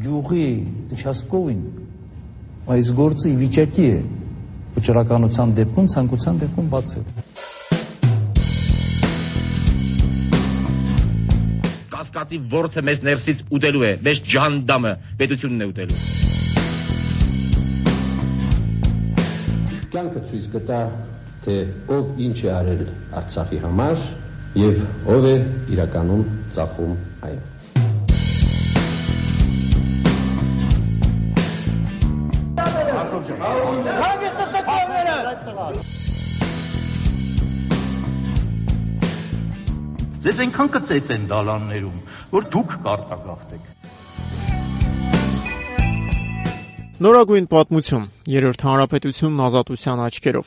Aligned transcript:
գյուղի 0.00 0.44
участковին 0.94 1.60
այս 2.72 2.88
գործը 2.96 3.26
ի 3.30 3.34
վիճակի 3.40 3.84
է 3.90 3.98
վճռականության 4.76 5.52
դեպքում 5.58 5.90
ցանկության 5.94 6.38
դեպքում 6.40 6.70
բացել։ 6.74 7.04
Կասկածի 11.92 12.40
ворթը 12.54 12.84
մեզ 12.88 13.04
ներսից 13.10 13.44
ուտելու 13.58 13.84
է, 13.90 13.92
մեզ 14.08 14.22
ջանդամը 14.34 14.94
պետությունն 15.20 15.60
է 15.60 15.70
ուտելու։ 15.74 16.00
Կյանքը 19.90 20.26
ցույց 20.30 20.50
կտա, 20.56 20.82
թե 21.44 21.60
ով 21.98 22.20
ինչ 22.30 22.36
է 22.40 22.52
արել 22.56 22.84
Արցախի 23.20 23.64
համար 23.68 24.04
եւ 24.64 24.84
ով 25.16 25.32
է 25.34 25.38
իրականում 25.76 26.28
ծախում 26.56 26.94
այն։ 27.28 27.59
Ձեզ 40.30 40.40
այնքան 40.44 40.68
կծեց 40.70 41.08
են 41.10 41.24
դալաններում, 41.26 41.94
որ 42.30 42.44
դուք 42.54 42.74
կարտագաղթեք։ 42.84 43.64
Նորագույն 47.02 47.48
պատմություն։ 47.50 48.04
Երրորդ 48.30 48.62
հանրապետությունն 48.68 49.42
ազատության 49.48 50.02
աչքերով։ 50.06 50.46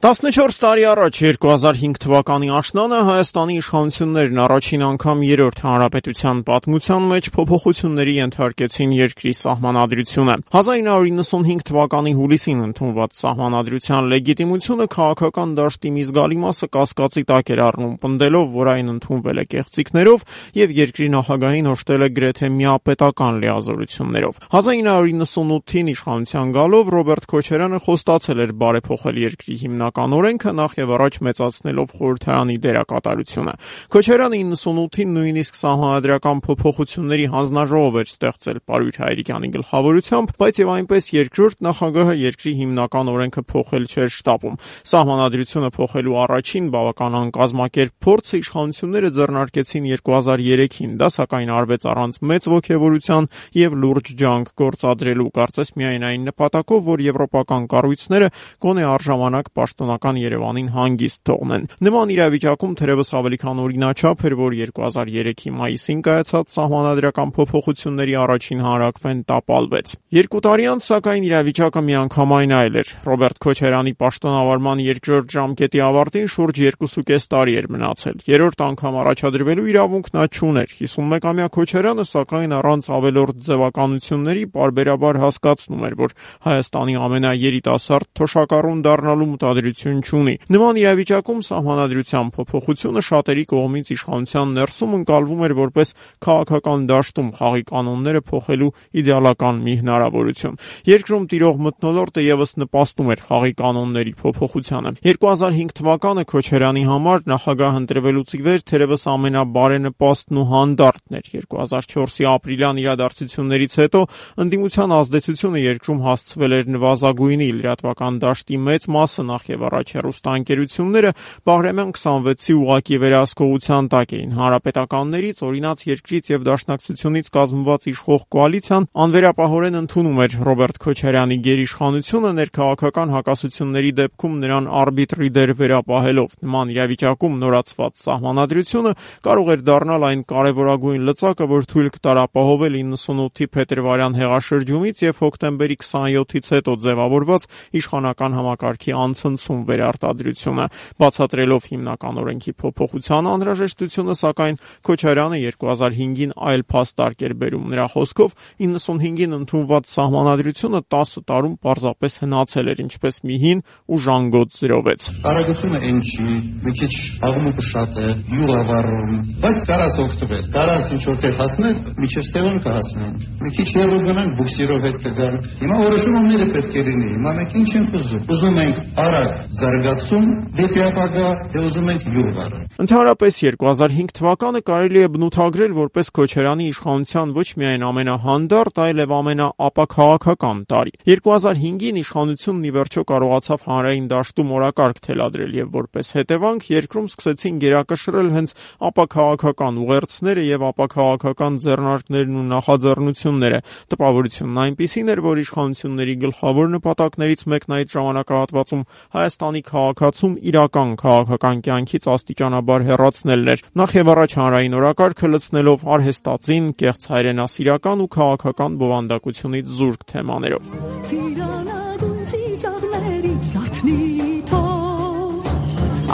14 0.00 0.56
տարի 0.56 0.84
առաջ 0.88 1.18
2005 1.20 1.98
թվականի 2.00 2.46
աշնանը 2.56 2.98
Հայաստանի 3.04 3.54
իշխանություններն 3.60 4.38
առաջին 4.40 4.84
անգամ 4.86 5.24
երրորդ 5.28 5.58
հանրապետության 5.60 6.38
պատմության 6.48 7.02
մեջ 7.10 7.26
փոփոխությունների 7.34 8.14
ենթարկեցին 8.16 8.94
երկրի 8.96 9.32
սահմանադրությունը։ 9.40 10.36
1995 10.56 11.66
թվականի 11.68 12.12
հուլիսին 12.16 12.62
ընդունված 12.64 13.18
սահմանադրության 13.20 14.08
լեգիտիմությունը 14.14 14.86
քաղաքական 14.96 15.52
դաշտի 15.60 15.92
մի 16.00 16.06
զգալի 16.08 16.40
մասը 16.48 16.70
կասկածի 16.80 17.24
տակ 17.28 17.52
էր 17.52 17.62
առնում, 17.68 17.92
պնդելով, 18.00 18.48
որ 18.56 18.72
այն 18.72 18.90
ընդունվել 18.96 19.36
է 19.36 19.46
կեղծիքներով 19.52 20.26
եւ 20.64 20.74
երկրի 20.80 21.10
նախագահին 21.20 21.70
հոշտել 21.74 22.00
է 22.00 22.10
գրեթե 22.16 22.52
միապետական 22.56 23.44
լիազորություններով։ 23.44 24.40
1998-ին 24.48 25.92
իշխանության 25.92 26.56
գալով 26.56 26.92
Ռոբերտ 26.96 27.30
Քոչարյանը 27.36 27.84
խոստացել 27.84 28.44
էր 28.48 28.56
բարեփոխել 28.64 29.22
երկրի 29.28 29.60
հիմնական 29.60 29.89
Հանրապետական 29.90 30.14
օրենքը 30.14 30.52
նախ 30.54 30.74
եւ 30.78 30.90
առաջ 30.94 31.14
մեծացնելով 31.26 31.88
խորհրդարանի 31.98 32.56
դերակատարությունը։ 32.62 33.54
Քոչարյանը 33.90 34.38
98-ին 34.50 35.10
նույնիսկ 35.16 35.58
սահմանադրական 35.60 36.42
փոփոխությունների 36.46 37.26
հանձնաժողով 37.34 37.98
էր 38.00 38.08
ստեղծել 38.10 38.60
Պարույր 38.70 38.96
Հայրիկյանի 39.00 39.50
գլխավորությամբ, 39.56 40.34
բայց 40.40 40.60
եւ 40.60 40.70
այնպես 40.70 41.04
երկրորդ 41.10 41.58
նախագահը 41.66 42.14
երկրի 42.20 42.52
հիմնական 42.60 43.10
օրենքը 43.10 43.42
փոխել 43.50 43.84
չէր 43.90 44.10
շտապում։ 44.14 44.58
Սահմանադրությունը 44.90 45.70
փոխելու 45.80 46.18
առաջին 46.20 46.70
բավականան 46.70 47.32
կազմակերպ 47.40 47.94
փորձը 48.06 48.40
իշխանությունները 48.40 49.10
ձեռնարկեցին 49.18 49.90
2003-ին, 49.90 50.92
դա 51.00 51.08
սակայն 51.18 51.50
արվեց 51.60 51.86
առանց 51.90 52.20
մեծ 52.30 52.48
ողջևորության 52.54 53.30
եւ 53.60 53.78
լուրջ 53.80 54.12
ջանք 54.20 54.52
գործադրելու 54.60 55.30
կարծես 55.40 55.74
միայն 55.80 56.06
այն 56.10 56.28
նպատակով, 56.30 56.80
որ 56.90 57.04
եվրոպական 57.10 57.68
կառույցները 57.70 58.28
գոնե 58.60 58.84
արժանանակ 58.90 59.50
պաշտ 59.56 59.79
պաշտոնական 59.80 60.16
Երևանին 60.20 60.68
հանգիստ 60.74 61.20
թողնեն։ 61.24 61.62
Նման 61.86 62.10
իրավիճակում 62.12 62.72
թերևս 62.80 63.10
ավելի 63.16 63.38
քան 63.40 63.60
օրինաչափ 63.64 64.24
էր, 64.28 64.34
որ 64.40 64.56
2003-ի 64.60 65.52
մայիսին 65.56 66.00
կայացած 66.04 66.52
սահմանադրական 66.54 67.32
փոփոխությունների 67.36 68.14
առաջին 68.20 68.60
հանրակվեն 68.66 69.22
տապալվեց։ 69.30 69.94
Երկու 70.20 70.42
տարի 70.44 70.66
անց 70.70 70.88
սակայն 70.90 71.24
իրավիճակը 71.30 71.82
միանգամայն 71.88 72.54
այլ 72.60 72.78
էր։ 72.80 72.92
Ռոբերտ 73.08 73.40
Քոչարյանի 73.40 73.94
պաշտոնավարման 74.00 74.82
երկրորդ 74.84 75.34
ժամկետի 75.40 75.80
ավարտին 75.80 76.28
շուրջ 76.34 76.60
2.5 76.60 77.28
տարի 77.30 77.54
էր 77.60 77.68
մնացել։ 77.70 78.16
Երրորդ 78.30 78.64
անգամ 78.68 79.00
առաջադրվելու 79.00 79.68
իրավունք 79.70 80.10
նա 80.16 80.24
չուներ։ 80.30 80.74
51-ամյա 80.80 81.48
Քոչարյանը 81.56 82.06
սակայն 82.10 82.54
առանց 82.60 82.90
ավելորդ 83.00 83.42
ձևականությունների 83.48 84.44
parberabar 84.50 85.20
հասկացնում 85.24 85.86
էր, 85.90 85.94
որ 86.00 86.16
Հայաստանի 86.50 86.94
ամենաերիտասարդ 87.06 88.10
թոշակառուն 88.20 88.82
դառնալու 88.90 89.30
մտադրություն 89.30 89.69
տարբերություն 89.70 90.00
չունի։ 90.02 90.34
Նման 90.50 90.78
իրավիճակում 90.80 91.40
սահմանադրության 91.46 92.30
փոփոխությունը 92.34 93.02
շատերի 93.06 93.44
կողմից 93.50 93.90
իշխանության 93.94 94.54
ներսում 94.58 94.94
ընկալվում 94.98 95.42
էր 95.46 95.54
որպես 95.60 95.92
քաղաքական 96.26 96.86
դաշտում 96.90 97.28
խաղի 97.38 97.64
կանոնները 97.70 98.22
փոխելու 98.30 98.70
իդեալական 99.00 99.60
մի 99.66 99.74
հնարավորություն։ 99.80 100.58
Երկրում 100.90 101.24
տիրող 101.30 101.60
մթնոլորտը 101.70 102.24
եւս 102.26 102.50
նպաստում 102.60 103.10
էր 103.14 103.22
խաղի 103.30 103.54
կանոնների 103.60 104.14
փոփոխությանը։ 104.20 104.94
2005 105.06 105.74
թվականը 105.80 106.24
Քոչարյանի 106.30 106.84
համար 106.90 107.24
նախագահ 107.30 107.78
ընտրվելուց 107.80 108.30
ի 108.30 108.40
վեր 108.50 108.60
թերևս 108.70 109.02
ամենաբարենպաստն 109.14 110.40
ու 110.40 110.46
հանդարտն 110.50 111.18
էր։ 111.20 111.30
2004-ի 111.30 112.26
ապրիլյան 112.30 112.80
իրադարձություններից 112.80 113.76
հետո 113.80 114.00
ընդդիմության 114.44 114.94
ազդեցությունը 115.00 115.62
երկրում 115.70 116.00
հասցվել 116.10 116.56
էր 116.60 116.70
նվազագույնի 116.74 117.48
լրատվական 117.60 118.20
դաշտի 118.24 118.60
մեծ 118.70 118.88
մասը 118.90 119.24
նախ 119.30 119.44
եւ 119.50 119.59
առաջ 119.68 119.92
հերոստանգերությունները 120.00 121.10
Բահրեմյան 121.50 121.92
26-ի 122.00 122.54
ուղակի 122.60 122.96
վերահսկողության 123.04 123.90
տակ 123.90 124.14
էին։ 124.20 124.34
Հանրապետականներից, 124.40 125.42
օրինաց 125.50 125.84
երկրից 125.90 126.30
եւ 126.30 126.46
դաշնակցությունից 126.50 127.30
կազմված 127.36 127.88
իշխող 127.90 128.22
կոալիցիան 128.34 128.86
անվերապահորեն 129.04 129.78
ընդունում 129.80 130.20
էր 130.24 130.36
Ռոբերտ 130.50 130.80
Քոչարյանի 130.84 131.38
գերիշխանությունը 131.46 132.30
ներքաղաքական 132.40 133.14
հակասությունների 133.14 133.92
դեպքում 134.00 134.34
նրան 134.40 134.70
արբիտրի 134.80 135.30
դեր 135.40 135.52
վերապահելով։ 135.60 136.36
Նման 136.40 136.72
իրավիճակում 136.74 137.38
նորացված 137.40 138.00
սահմանադրությունը 138.00 138.92
կարող 139.26 139.50
էր 139.54 139.64
դառնալ 139.70 140.06
այն 140.10 140.22
կարևորագույն 140.30 141.06
լծակը, 141.10 141.48
որ 141.50 141.68
թույլ 141.70 141.88
կտար 141.96 142.20
ապահովել 142.24 142.78
98-ի 142.80 143.48
փետրվարյան 143.56 144.16
հեղաշրջումից 144.20 145.04
եւ 145.06 145.20
հոկտեմբերի 145.24 145.76
27-ից 145.80 146.50
հետո 146.54 146.76
ձևավորված 146.84 147.46
իշխանական 147.80 148.36
համակարգի 148.40 148.96
անցնց 149.04 149.46
անցում 149.50 149.64
վերարտադրությունը, 149.66 150.66
բացատրելով 151.00 151.66
հիմնական 151.70 152.20
օրենքի 152.22 152.52
փոփոխության 152.60 153.28
անհրաժեշտությունը, 153.30 154.14
սակայն 154.20 154.58
Քոչարյանը 154.86 155.38
2005-ին 155.50 156.34
այլ 156.50 156.62
փաստարկ 156.70 157.24
էր 157.26 157.34
բերում։ 157.40 157.64
Նրա 157.74 157.86
խոսքով 157.94 158.34
95-ին 158.60 159.36
ընդունված 159.40 159.90
սահմանադրությունը 159.90 160.80
10 160.94 161.24
տարում 161.30 161.54
պարզապես 161.66 162.12
հնացել 162.20 162.70
էր, 162.70 162.82
ինչպես 162.86 163.20
մի 163.26 163.36
հին 163.44 163.62
ու 163.90 164.00
ժանգոտ 164.06 164.54
զրովեց։ 164.60 165.08
Արագությունը 165.30 165.80
այն 165.90 166.00
չի, 166.10 166.28
մի 166.60 166.72
քիչ 166.80 166.92
աղմուկը 167.30 167.64
շատ 167.70 167.98
է, 168.00 168.08
յուրավառում, 168.30 169.14
բայց 169.40 169.60
կարաս 169.70 169.98
օգտվել, 170.04 170.44
կարաս 170.54 170.90
ինչ 170.94 171.02
որտեղ 171.10 171.34
հասնել, 171.40 171.76
միջև 172.00 172.28
Սևան 172.30 172.58
կհասնեն։ 172.66 173.14
Մի 173.40 173.52
քիչ 173.56 173.68
հեռու 173.70 174.00
գնանք, 174.06 174.34
բուքսիրով 174.40 174.86
հետ 174.86 174.98
կգան։ 175.04 175.38
Հիմա 175.60 175.78
որոշումները 175.80 176.48
պետք 176.54 176.76
է 176.80 176.84
լինի։ 176.90 177.08
Հիմա 177.10 177.34
մենք 177.40 177.56
ինչ 177.60 177.70
ենք 177.80 177.96
ուզում։ 178.00 178.26
Ուզում 178.30 178.60
ենք 178.60 178.80
արագ 179.00 179.39
զարգացում 179.60 180.26
դեպի 180.58 180.82
ապագա 180.86 181.28
դե 181.54 181.62
ուզում 181.66 181.88
ենք 181.92 182.04
յուր 182.14 182.28
վառել։ 182.36 182.64
Ընդհանրապես 182.80 183.38
2005 183.44 184.12
թվականը 184.18 184.60
կարելի 184.70 185.00
է 185.00 185.08
բնութագրել 185.14 185.72
որպես 185.80 186.10
Քոչարյանի 186.16 186.66
իշխանության 186.70 187.34
ոչ 187.36 187.46
միայն 187.60 187.84
ամենահանդարտ, 187.90 188.80
այլև 188.84 189.14
ամենաապաքաղաքական 189.20 190.62
տարի։ 190.70 190.92
2005-ին 191.10 192.00
իշխանությունն 192.00 192.68
ի 192.70 192.72
վերջո 192.76 193.04
կարողացավ 193.10 193.66
հանրային 193.70 194.06
դաշտում 194.10 194.52
օրակարգ 194.60 195.00
թելադրել 195.10 195.52
եւ 195.60 195.68
որպես 195.80 196.12
հետևանք 196.20 196.68
երկրում 196.70 197.10
սկսեցին 197.10 197.60
գերակշռել 197.64 198.30
հենց 198.36 198.54
ապաքաղաքական 198.90 199.80
ուղերձները 199.80 200.44
եւ 200.50 200.66
ապաքաղաքական 200.70 201.58
ձեռնարկներն 201.64 202.40
ու 202.40 202.46
նախաձեռնությունները։ 202.50 203.60
Տպավորությունն 203.90 204.60
այնպիսին 204.64 205.10
էր, 205.10 205.22
որ 205.30 205.42
իշխանությունների 205.44 206.14
գլխավոր 206.24 206.70
նպատակներից 206.80 207.44
մեկն 207.50 207.76
այդ 207.80 207.94
ժամանակահատվածում 207.96 208.84
Հայաստանի 209.20 209.60
քաղաքացուն 209.68 210.34
իրական 210.48 210.92
քաղաքական 211.00 211.58
կյանքից 211.66 212.06
աստիճանաբար 212.12 212.84
հեռացնելն 212.88 213.50
էր։ 213.52 213.62
Նախ 213.80 213.90
եւ 213.98 214.10
առաջ 214.12 214.36
հանրային 214.40 214.76
օրակարգը 214.78 215.30
լցնելով 215.34 215.84
արհեստածին, 215.96 216.70
կեղծ 216.80 217.04
հայրենասիրական 217.12 218.04
ու 218.06 218.08
քաղաքական 218.16 218.78
բովանդակությունից 218.80 219.76
զուրկ 219.76 220.08
թեմաներով։ 220.14 220.72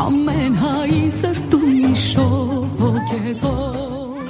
Ամեն 0.07 0.61
հայի 0.67 1.03
սրտում 1.23 1.81
իշոք 1.95 3.17
է 3.17 3.39
թող 3.41 3.76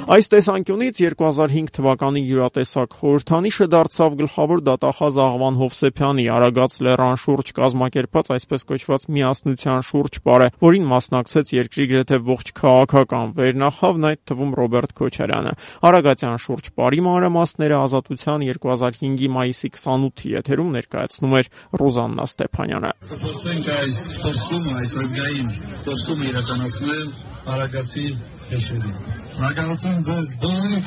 Այս 0.07 0.29
տեսանկյունից 0.31 0.99
2005 1.03 1.71
թվականի 1.75 2.21
յուրատեսակ 2.29 2.93
խորհրդանիշը 2.95 3.65
դարձավ 3.73 4.13
գլխավոր 4.21 4.61
դատախազ 4.69 5.17
Աղվան 5.19 5.57
Հովսեփյանի 5.59 6.25
Արագած 6.31 6.77
լեռան 6.87 7.19
շուրջ 7.23 7.51
կազմակերպած 7.57 8.31
այսպես 8.37 8.63
կոչված 8.71 9.07
միասնության 9.17 9.83
շուրջ 9.89 10.19
պարը, 10.29 10.47
որին 10.63 10.87
մասնակցեց 10.93 11.51
երկրի 11.57 11.89
գրեթե 11.91 12.21
ողջ 12.31 12.53
քաղաքական 12.55 13.35
վերնախավն 13.35 14.07
այդ 14.07 14.21
թվում 14.31 14.55
Ռոբերտ 14.63 14.95
Քոչարյանը։ 15.03 15.53
Արագատյան 15.91 16.41
շուրջ 16.47 16.71
պարի 16.79 17.03
մանրամասները 17.03 17.79
ազատության 17.83 18.47
2005-ի 18.47 19.31
մայիսի 19.35 19.71
28-ի 19.75 20.35
եթերում 20.37 20.75
ներկայացնում 20.79 21.39
էր 21.43 21.51
Ռուզաննա 21.83 22.29
Ստեփանյանը։ 22.31 22.93
Կփորձենք 23.11 23.71
այս 23.75 24.03
խոստումը, 24.23 24.77
այս 24.77 24.99
ազգային 25.03 25.51
խոստումը 25.83 26.31
իրականացնել 26.31 27.09
Արագացի 27.47 28.07
հեշերին։ 28.47 28.95
Շնորհակալություն 29.37 29.97
ձեզ 30.07 30.31
բոլորին 30.41 30.81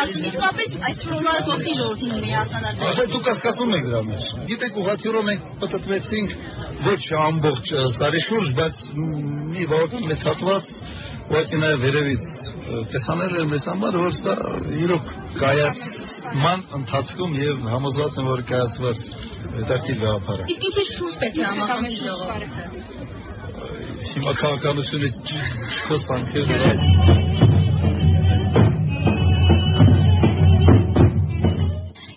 կարծում 0.00 0.24
իսկապես 0.30 0.74
այս 0.88 0.98
ֆորմալը 1.10 1.42
կողքի 1.48 1.74
ժողովրդին 1.80 2.12
միացանալ։ 2.24 2.82
Ահա 2.90 3.04
դուք 3.14 3.30
հասկացում 3.30 3.74
եք 3.76 3.84
դրա 3.90 4.02
մեջ։ 4.10 4.26
Գիտեք 4.50 4.80
ուղղաթյուրով 4.82 5.24
մենք 5.28 5.46
պատտվեցինք 5.62 6.34
ոչ 6.88 7.02
ամբողջ 7.20 7.72
սարի 7.96 8.22
շուրջ, 8.26 8.50
բայց 8.60 8.82
մի 9.54 9.68
որոշ 9.70 10.04
մեծ 10.10 10.26
հատված 10.30 10.74
ուղղակի 11.30 11.58
նաև 11.62 11.82
վերևից 11.84 12.24
տեսանել 12.90 13.34
էր 13.40 13.44
մեզ 13.50 13.66
համար, 13.70 13.98
որ 14.02 14.14
սա 14.18 14.34
իրոք 14.84 15.12
կայացման 15.38 16.64
ընթացքում 16.80 17.36
եւ 17.38 17.68
համոզված 17.70 18.18
եմ, 18.18 18.30
որ 18.34 18.42
կայացված 18.50 19.06
դարձի 19.70 19.96
գաղափարը։ 20.02 20.50
Իսկ 20.56 20.68
ինչ 20.70 20.74
է 20.74 20.86
շուրջ 20.90 21.18
պետք 21.22 21.40
է 21.40 21.48
համախմբի 21.50 22.00
ժողովուրդը։ 22.02 23.19
Հիմա 24.00 24.32
քաղաքականությունից 24.40 25.16
չխոսանք 25.30 26.36
եւ 26.40 27.50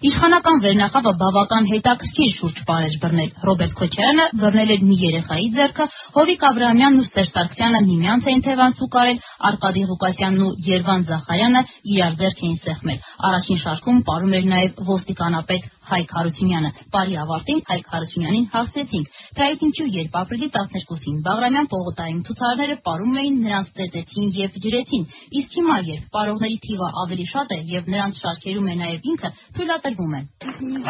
Իշխանական 0.04 0.62
վերնախավը 0.64 1.12
բավական 1.20 1.68
հետաքրքիր 1.72 2.32
շուրջ 2.38 2.58
պարեր 2.70 2.96
բռնել։ 3.04 3.30
Ռոբերտ 3.48 3.76
Քոչարյանը 3.80 4.26
բռնել 4.40 4.74
էր 4.76 4.82
մի 4.88 4.98
երեխայի 5.04 5.48
ձեռքը, 5.58 5.88
Հովիկ 6.16 6.46
Աբրահամյանն 6.50 7.02
ու 7.04 7.08
Սերժ 7.12 7.30
Սարգսյանը 7.36 7.82
միմյանց 7.88 8.28
էին 8.32 8.44
թևանցու 8.48 8.90
կարել, 8.96 9.22
Արկադի 9.52 9.84
Ղուկասյանն 9.92 10.44
ու 10.48 10.52
Երվան 10.72 11.06
Զախարյանը 11.12 11.62
իրար 11.94 12.18
ձեռք 12.24 12.44
էին 12.44 12.60
սեղմել։ 12.64 13.00
Առաջին 13.32 13.64
շարքում 13.64 14.04
պարում 14.12 14.36
էր 14.40 14.50
նաև 14.54 14.84
ոստիկանապետ 14.92 15.72
Հայկ 15.84 16.14
Հարությունյանը։ 16.18 16.70
Բարի 16.94 17.16
ավարտին 17.24 17.60
Հայկ 17.70 17.88
Հարությունյանին 17.94 18.46
հարցրեցինք, 18.54 19.08
թե 19.36 19.44
այդ 19.44 19.64
ինչու 19.68 19.88
երբ 19.94 20.18
ապրիլի 20.24 20.50
12-ին 20.54 21.18
Բաղրամյան 21.28 21.70
պողոտայում 21.74 22.22
ցուցարարները 22.28 22.78
պարում 22.88 23.18
էին, 23.24 23.40
նրանց 23.44 23.72
ծեծեցին 23.80 24.30
եւ 24.40 24.58
ջրեցին։ 24.64 25.04
Իսկ 25.44 25.58
հիմա 25.60 25.78
երբ 25.90 26.06
պարողների 26.14 26.58
թիվը 26.64 26.90
ավելի 27.04 27.28
շատ 27.34 27.54
է 27.54 27.60
եւ 27.74 27.92
նրանց 27.94 28.22
շարքերում 28.24 28.70
է 28.74 28.76
նաեւ 28.84 29.08
ինքը, 29.14 29.32
թույլատրվում 29.58 30.14
է։ 30.14 30.22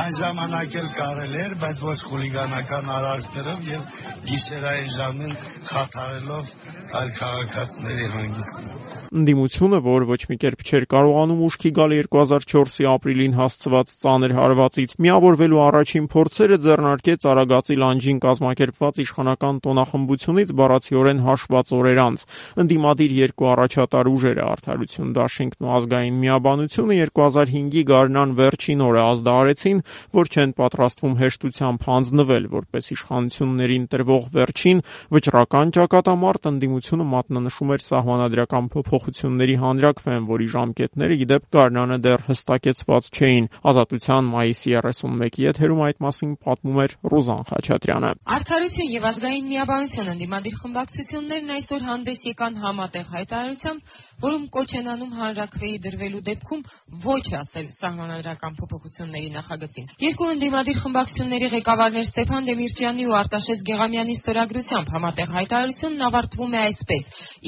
Այն 0.04 0.18
ժամանակ 0.20 0.78
էլ 0.84 0.90
կարել 1.00 1.36
էր, 1.44 1.56
բայց 1.64 1.84
ոչ 1.90 1.98
խուլիգանական 2.04 2.92
արարքներով 2.98 3.68
եւ 3.74 3.82
գիշերային 4.30 4.92
ժամին 4.98 5.36
խաթարելով 5.74 6.54
այլ 7.00 7.12
քաղաքացիների 7.18 8.08
հանգիստը։ 8.14 8.94
Ընդդիմությունը, 9.14 9.80
որ 9.86 10.06
ոչ 10.10 10.20
մի 10.30 10.36
կերպ 10.42 10.64
չէր 10.68 10.86
կարողանում 10.94 11.42
ուշքի 11.48 11.72
գալ 11.78 11.94
2004-ի 11.98 12.88
ապրիլին 12.94 13.36
հասցված 13.38 13.92
ծանր 14.04 14.34
հարվածից, 14.84 15.00
միավորվելու 15.00 15.60
առաջին 15.64 16.06
փորձերը 16.12 16.58
ձեռնարկեց 16.64 17.26
Արագածի 17.32 17.76
լանջին 17.80 18.18
կազմակերպված 18.24 19.00
իշխանական 19.04 19.56
տոնախմբությունից 19.64 20.50
բառացիորեն 20.60 21.20
հաշված 21.24 21.68
օրեր 21.78 22.00
անց։ 22.04 22.26
Ընդդիմադիր 22.64 23.12
երկու 23.24 23.48
առաջատար 23.54 24.10
ուժերը 24.14 24.44
Արդարություն 24.54 25.14
դաշինքն 25.14 25.64
ու 25.64 25.74
ազգային 25.74 26.18
միաբանությունը 26.24 26.98
2005-ի 27.04 27.84
գարնան 27.94 28.36
վերջին 28.44 28.84
օրը 28.84 29.02
ազդարեցին, 29.04 29.80
որ 30.14 30.26
չեն 30.34 30.54
պատրաստվում 30.60 31.16
հեշտությամբ 31.24 31.88
հանձնվել, 31.88 32.44
որպես 32.54 32.84
իշխանություններին 32.94 33.88
տրվող 33.94 34.24
վերջին 34.34 34.84
վճռական 35.14 35.74
ճակատամարտ 35.78 36.50
ընդդիմությունը 36.54 37.08
մատնանշում 37.14 37.74
էր 37.74 37.84
սահմանադրական 37.84 38.70
փոփոխությունների 38.74 39.56
հանրակվեն, 39.64 40.28
որի 40.34 40.48
ժամկետները 40.54 41.20
իդեպ 41.24 41.48
Գառնանը 41.54 41.98
դեռ 42.04 42.26
հստակեցված 42.34 43.10
չէին։ 43.14 43.50
Ազատության 43.74 44.30
մայիսի 44.34 44.73
31-ի 44.74 45.44
եթերում 45.44 45.82
այդ 45.88 46.00
մասին 46.04 46.32
պատմում 46.44 46.80
էր 46.84 46.96
Ռուզան 47.14 47.44
Խաչատրյանը։ 47.50 48.12
Արդարություն 48.34 48.90
եւ 48.94 49.08
ազգային 49.10 49.48
միաբանություն 49.54 50.12
ընդդիմադիր 50.14 50.56
խմբակցություններն 50.64 51.54
այսօր 51.54 51.86
հանդես 51.90 52.26
եկան 52.34 52.58
համատեղ 52.64 53.06
հայտարարությամբ, 53.14 53.94
որում 54.24 54.46
կոչ 54.54 54.70
են 54.80 54.90
անում 54.94 55.14
հանրակրեի 55.20 55.78
դրվելու 55.84 56.24
դեպքում 56.28 56.62
ոչ 57.04 57.24
ասել 57.44 57.68
սահմանադրական 57.78 58.58
փոփոխությունների 58.60 59.30
նախագծին։ 59.38 59.90
Երկու 60.04 60.30
ընդդիմադիր 60.34 60.78
խմբակցությունների 60.84 61.48
ղեկավարներ 61.54 62.08
Ստեփան 62.14 62.48
Դեմիրճյանի 62.50 63.08
ու 63.10 63.18
Արտաշես 63.20 63.64
Գեղամյանի 63.70 64.16
ստորագրությամբ 64.24 64.94
համատեղ 64.94 65.34
հայտարարությունն 65.38 66.06
ավարտվում 66.08 66.54
է 66.54 66.62
այսպես. 66.64 67.04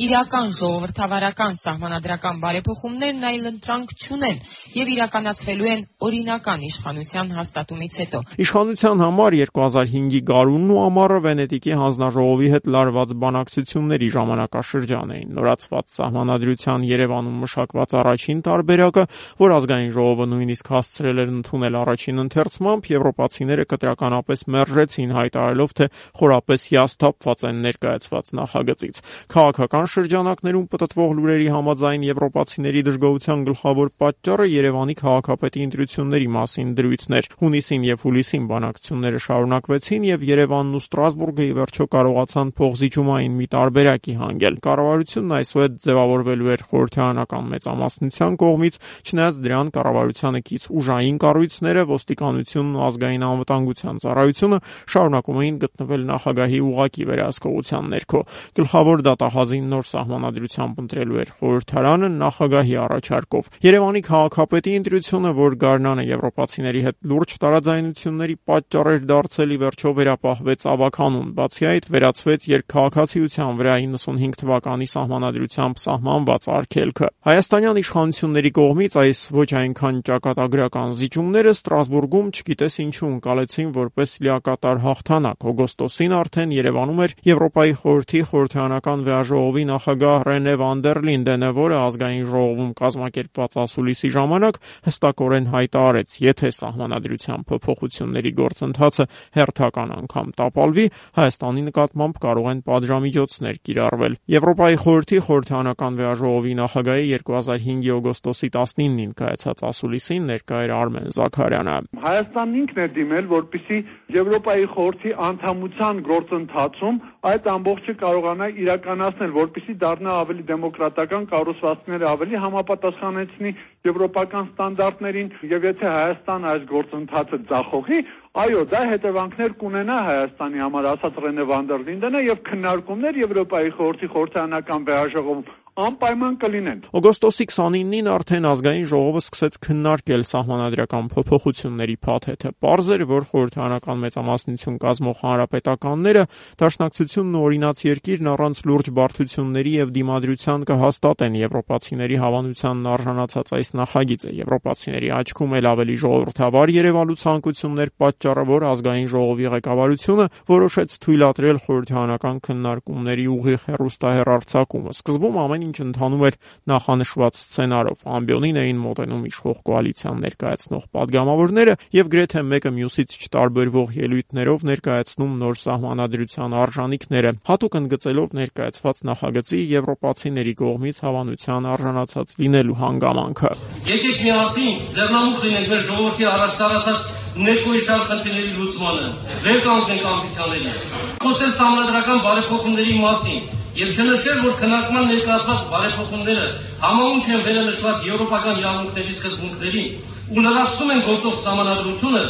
իրական 0.05 0.47
ժողովրդավարական 0.59 1.53
սահմանադրական 1.61 2.39
բարեփոխումներն 2.43 3.23
այլ 3.29 3.45
ընտրանք 3.51 3.93
չունեն 4.05 4.41
եւ 4.75 4.91
իրականացվելու 4.95 5.69
են 5.71 5.81
օրինական 6.07 6.65
իշխանության 6.69 7.14
հաստատումից 7.15 7.93
հետո։ 7.95 8.19
Իշխանության 8.43 9.01
համար 9.05 9.35
2005-ի 9.39 10.19
գարունն 10.29 10.71
ու 10.75 10.79
ամառը 10.85 11.19
Վենետիկի 11.25 11.73
հանձնաժողովի 11.79 12.49
հետ 12.55 12.67
լարված 12.75 13.13
բանակցությունների 13.23 14.09
ժամանակաշրջան 14.15 15.13
էին։ 15.15 15.29
Նորացված 15.35 15.85
սահմանադրության 15.95 16.85
Երևանում 16.91 17.37
մշակված 17.45 17.95
առաջին 17.95 18.39
տարբերակը, 18.45 19.03
որ 19.39 19.55
ազգային 19.55 19.91
ժողովը 19.95 20.25
նույնիսկ 20.35 20.71
հասցրել 20.75 21.21
էր 21.25 21.33
ընդունել 21.35 21.79
առաջին 21.85 22.21
ընթերցմամբ, 22.25 22.89
եվրոպացիները 22.95 23.65
կտրականապես 23.75 24.45
մերժեցին 24.55 25.15
հայտարարելով, 25.15 25.75
թե 25.79 25.85
խորապես 26.19 26.67
հիասթափված 26.75 27.45
են 27.45 27.61
ներկայացված 27.65 28.25
նախագծից։ 28.39 28.95
Քաղաքական 29.35 29.85
շրջանակներում 29.95 30.67
պատտվող 30.75 31.11
լուրերի 31.15 31.47
համաձայն 31.55 32.05
եվրոպացիների 32.09 32.81
դժգոհության 32.89 33.45
գլխավոր 33.45 33.91
պատճառը 34.01 34.47
Երևանի 34.55 34.95
քաղաքապետի 34.99 35.65
ընտրությունների 35.65 36.27
մասին 36.35 36.73
դրույթն 36.75 37.04
էր։ 37.15 37.27
Հունիսին 37.41 37.85
եւ 37.85 38.03
հուլիսին 38.05 38.45
բանակցությունները 38.49 39.19
շարունակվեցին 39.25 40.05
եւ 40.09 40.25
Երևանն 40.25 40.75
ու 40.75 40.81
Ստրասբուրգը 40.85 41.45
ի 41.45 41.53
վերջո 41.55 41.85
կարողացան 41.95 42.49
փողզիջումային 42.59 43.35
մի 43.35 43.47
տարբերակի 43.55 44.15
հանգել։ 44.25 44.55
Կառավարությունն 44.65 45.35
այսուհետ 45.35 45.77
ձևավորվելու 45.85 46.51
էր 46.55 46.63
խորհրդարանական 46.65 47.45
մեծամասնության 47.55 48.37
կողմից, 48.45 48.79
չնայած 49.05 49.39
դրան 49.45 49.71
կառավարությանը 49.75 50.41
կից 50.45 50.63
ուժային 50.75 51.17
կառույցները, 51.25 51.81
ոստիկանությունն 51.95 52.75
ու 52.75 52.83
ազգային 52.85 53.25
անվտանգության 53.25 54.01
ծառայությունը 54.05 54.59
շարունակում 54.95 55.39
էին 55.45 55.59
գտնվել 55.65 56.05
նախագահի 56.09 56.59
ուղակի 56.65 57.07
վերահսկողության 57.09 57.89
ներքո։ 57.95 58.21
Գլխավոր 58.55 59.03
դատահազին 59.05 59.65
նոր 59.75 59.85
սահմանադրությամբ 59.91 60.81
ընտրելու 60.85 61.19
էր 61.25 61.31
խորհրդարանը 61.35 62.09
նախագահի 62.15 62.75
առաջարկով։ 62.85 63.49
Երևանի 63.65 64.01
քաղաքապետի 64.05 64.75
ընտրությունը, 64.79 65.31
որ 65.35 65.57
Գառնանը 65.65 66.05
եվրոպացիների 66.05 66.81
հետ 66.85 66.94
լուրջ 67.05 67.31
տարաձայնությունների 67.43 68.35
պատճառ 68.49 68.87
էր 68.95 69.03
դարձել, 69.09 69.49
ի 69.55 69.57
վերջո 69.61 69.91
վերապահվեց 69.99 70.65
ավականուն։ 70.71 71.29
Բացի 71.35 71.65
այդ, 71.69 71.89
վերացվեց 71.95 72.47
երկքաղաքացիության 72.51 73.59
վրա 73.59 73.75
95 73.85 74.39
թվականի 74.41 74.87
սահմանադրությամբ 74.95 75.81
սահմանված 75.85 76.47
արգելքը։ 76.55 77.09
Հայաստանյան 77.25 77.79
իշխանությունների 77.81 78.51
կողմից 78.55 78.97
այս 79.05 79.19
ոչ 79.35 79.49
այնքան 79.59 79.95
ճակատագրական 80.09 80.95
զիջումները 80.99 81.53
Ստրասբուրգում 81.55 82.31
չգիտես 82.35 82.75
ինչու 82.85 83.09
ընկալեցին 83.15 83.69
որպես 83.75 84.15
լիակատար 84.25 84.81
հաղթանակ։ 84.85 85.47
Օգոստոսին 85.55 86.15
արդեն 86.15 86.55
Երևանում 86.55 87.01
էր 87.05 87.15
Եվրոպայի 87.25 87.73
խորհրդի 87.81 88.21
խորհրդարանական 88.29 89.05
վեաժողովի 89.05 89.63
նախագահ 89.71 90.25
Ռենե 90.29 90.55
վան 90.61 90.83
դեր 90.85 90.99
Լինդենը, 91.05 91.49
որը 91.55 91.77
ազգային 91.85 92.25
ժողովում 92.31 92.71
կազմակերպված 92.79 93.57
ասուլիսի 93.65 94.09
ժամանակ 94.15 94.59
հստակորեն 94.85 95.49
հայտարարեց, 95.55 96.17
եթե 96.25 96.51
սահմանադրության 96.85 97.45
փոփոխությունների 97.49 98.31
գործընթացը 98.39 99.05
հերթական 99.35 99.93
անգամ 99.95 100.27
տապալվի, 100.39 100.85
Հայաստանի 101.17 101.63
նկատմամբ 101.65 102.19
կարող 102.25 102.49
են 102.51 102.61
պատժամիջոցներ 102.69 103.59
կիրառվել։ 103.65 104.17
Եվրոպայի 104.35 104.77
խորհրդի 104.85 105.19
խորհրդարանական 105.25 105.99
վեաժողովի 105.99 106.53
նախագահի 106.61 107.05
2005-ի 107.25 107.91
օգոստոսի 107.95 108.49
19-ին 108.55 109.11
կայացած 109.21 109.63
ասուլիսին 109.69 110.29
ներկա 110.29 110.61
էր 110.65 110.75
Արմեն 110.75 111.09
Զաքարյանը։ 111.15 111.77
Հայաստանն 112.05 112.59
ինքն 112.61 112.81
է 112.85 112.87
դիմել, 112.95 113.29
որպիսի 113.35 113.79
Եվրոպայի 114.13 114.65
խորհրդի 114.69 115.11
անդամության 115.25 116.01
գործընթացում 116.05 116.97
այդ 117.29 117.47
ամբողջը 117.53 117.95
կարողանա 118.01 118.49
իրականացնել, 118.61 119.31
որպիսի 119.37 119.73
դառնա 119.81 120.17
ավելի 120.25 120.45
դեմոկրատական, 120.51 121.25
կառուցվածքները 121.31 122.07
ավելի 122.11 122.41
համապատասխանեցնի 122.43 123.55
եվրոպական 123.89 124.47
ստանդարտներին 124.53 125.33
եւ 125.55 125.67
եթե 125.71 125.89
Հայաստան 125.95 126.47
այս 126.53 126.69
գործընթացը 126.75 127.41
ձախողի, 127.49 127.99
այո, 128.45 128.63
դա 128.75 128.81
հետևանքներ 128.93 129.59
կունենա 129.65 129.99
Հայաստանի 130.13 130.65
համար, 130.69 130.89
ասաց 130.93 131.21
Ռենե 131.25 131.49
Վանդերլինդենը 131.49 132.25
եւ 132.29 132.41
քննարկումներ 132.53 133.21
Եվրոպայի 133.25 133.77
խորհրդի 133.81 134.11
խորհրդարանական 134.15 134.89
վեաժողովում 134.91 135.45
անպայման 135.75 136.35
կլինեն։ 136.39 136.77
Օգոստոսի 136.95 137.45
29-ին 137.51 138.07
արդեն 138.07 138.45
ազգային 138.47 138.85
ժողովը 138.87 139.21
սկսեց 139.25 139.55
քննարկել 139.65 140.21
սահմանադրական 140.29 141.09
փոփոխությունների 141.11 141.95
փաթեթը։ 142.05 142.51
Պարզ 142.63 142.91
էր, 142.95 143.03
որ 143.09 143.25
խորհրդարանական 143.31 143.99
մեծամասնություն 144.05 144.77
կազմող 144.85 145.19
հանրապետականները 145.25 146.23
Դաշնակցությունն 146.63 147.35
ու 147.35 147.43
օրինաց 147.45 147.83
երկիրն 147.85 148.29
առանց 148.35 148.61
լուրջ 148.71 148.89
բարդությունների 148.95 149.73
եւ 149.75 149.91
դիմադրության 149.99 150.65
կհաստատեն 150.71 151.35
եվրոպացիների 151.43 152.19
հավանությանն 152.23 152.89
արժանացած 152.95 153.53
այս 153.59 153.71
նախագիծը։ 153.75 154.33
Եվրոպացիների 154.39 155.11
աչքում 155.19 155.55
էլ 155.59 155.69
ավելի 155.75 155.95
ժողովրդավար 156.05 156.73
Երևանու 156.75 157.19
ցանկություններ 157.25 157.93
պատճառը, 158.05 158.47
որ 158.55 158.67
ազգային 158.71 159.11
ժողովի 159.15 159.51
ղեկավարությունը 159.55 160.25
որոշեց 160.55 160.97
թույլատրել 161.05 161.61
խորհրդարանական 161.65 162.41
քննարկումների 162.45 163.25
ուղիղ 163.35 163.67
հերոստահերարցակումը։ 163.75 164.95
Սկզբում 164.95 165.39
ամեն 165.45 165.64
ինչ 165.65 165.75
ընթանում 165.85 166.23
էր 166.29 166.37
նախանշված 166.71 167.39
սցենարով։ 167.41 168.03
Ամբիոնին 168.15 168.59
էին 168.61 168.79
մոտենում 168.85 169.23
իշխող 169.29 169.57
կոալիցիան 169.69 170.21
ներկայացնող 170.25 170.83
падգամավորները 170.95 171.75
եւ 171.95 172.11
գրեթե 172.15 172.43
մեկը 172.55 172.71
մյուսից 172.75 173.17
չտարբերվող 173.25 173.95
ելույթներով 174.05 174.65
ներկայացնում 174.69 175.35
նոր 175.45 175.59
սահմանադրության 175.65 176.55
արժանինքները, 176.65 177.31
հատուկ 177.49 177.77
ընդգծելով 177.81 178.35
ներկայացված 178.39 179.03
նախագծի 179.09 179.61
եվրոպացիների 179.75 180.53
կողմից 180.61 181.01
հավանության 181.05 181.69
արժանացած 181.75 182.35
լինելու 182.45 182.79
հանգամանքը։ 182.85 183.51
Եկեք 183.89 184.23
միասին 184.25 184.81
ձեռնամուխ 184.95 185.43
լինենք 185.45 185.69
մեր 185.75 185.83
ժողովրդի 185.89 186.27
առաջտարացած 186.35 187.09
ներկոյիշան 187.35 188.03
խնդիրների 188.09 188.51
լուծմանը, 188.55 189.07
վեր 189.45 189.59
կանգնենք 189.65 190.05
ամբիցիաներին։ 190.11 190.77
Խոսել 191.25 191.53
համանդրական 191.59 192.21
բարեփոխումների 192.25 192.97
մասին, 193.01 193.41
եւ 193.75 193.89
չնշել, 193.95 194.39
որ 194.45 194.53
քննարկման 194.61 195.09
ներկայացված 195.11 195.65
բարեփոխումները 195.73 196.45
համաունչ 196.85 197.23
են 197.35 197.43
վերանշված 197.49 198.07
եվրոպական 198.07 198.61
իրավունքների 198.63 199.15
սկզբունքներին 199.19 199.91
ու 200.35 200.45
լրացնում 200.45 200.95
են 200.95 201.05
գործող 201.09 201.37
սահմանադրությունը, 201.43 202.25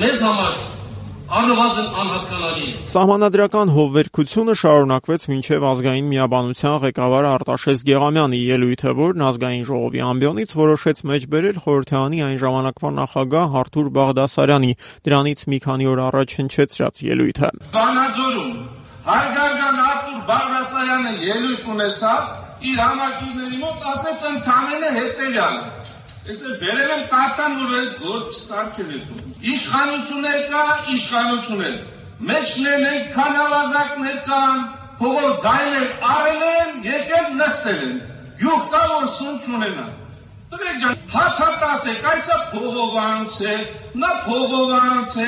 մեզ 0.00 0.26
համար 0.28 0.66
առնվազն 1.28 1.88
անհասկանալի 2.00 2.62
է։ 2.64 2.76
Սահմանադրական 2.88 3.72
հովվերքությունը 3.74 4.54
շարունակվեց 4.60 5.26
մինչև 5.28 5.66
ազգային 5.70 6.06
միաբանության 6.12 6.76
ղեկավար 6.84 7.28
Արտաշես 7.28 7.82
Գեղամյանի 7.88 8.40
ելույթը, 8.48 8.94
որն 9.02 9.24
ազգային 9.28 9.66
ժողովի 9.68 10.02
ամբիոնից 10.08 10.56
որոշեց 10.62 11.04
մեջբերել 11.12 11.60
խորհրդանի 11.68 12.24
այն 12.28 12.40
ժամանակվա 12.48 12.92
նախագահ 12.96 13.58
Արթուր 13.60 13.92
Բաղդասարյանի 13.98 14.72
դրանից 15.04 15.44
մի 15.52 15.58
քանի 15.68 15.90
օր 15.92 16.02
առաջ 16.08 16.36
հնչեցրած 16.40 17.04
ելույթը։ 17.12 17.52
Վանաձորում 17.76 18.52
հարգարժան 19.08 19.76
Բաղդասարյանը 20.28 21.12
ելույթ 21.24 21.68
ունեցավ 21.74 22.68
իր 22.68 22.80
համակիրների 22.84 23.60
մոտ 23.64 23.84
ասեց 23.92 24.24
ընդամենը 24.28 24.94
հետեւյալը 24.98 25.78
Ես 26.28 26.40
բերել 26.60 26.90
եմ 26.92 27.04
կարտան, 27.08 27.54
որ 27.58 27.70
ես 27.72 27.92
գործ 28.02 28.24
չսարքել 28.34 28.88
եկում։ 28.94 29.20
Իշխանություններ 29.52 30.42
կա, 30.50 30.64
իշխանություններ։ 30.94 31.78
Մեջներն 32.30 32.84
են, 32.88 32.98
քանավազակներ 33.14 34.18
կան, 34.26 34.60
փողով 34.98 35.32
ձայներ 35.44 35.86
արել 36.10 36.44
են, 36.48 36.76
եկել 36.88 37.30
նստել 37.38 37.80
են։ 37.86 37.96
Յուղ 38.44 38.68
կա, 38.74 38.82
որ 38.92 39.08
շունչ 39.14 39.40
ունենան։ 39.56 39.97
Տղեկ 40.48 40.76
ջան, 40.80 41.00
հաթատասեք, 41.12 42.04
այսա 42.08 42.36
փողովանց 42.54 43.32
է, 43.44 43.56
նա 44.00 44.12
փողովանց 44.24 45.16
է, 45.20 45.26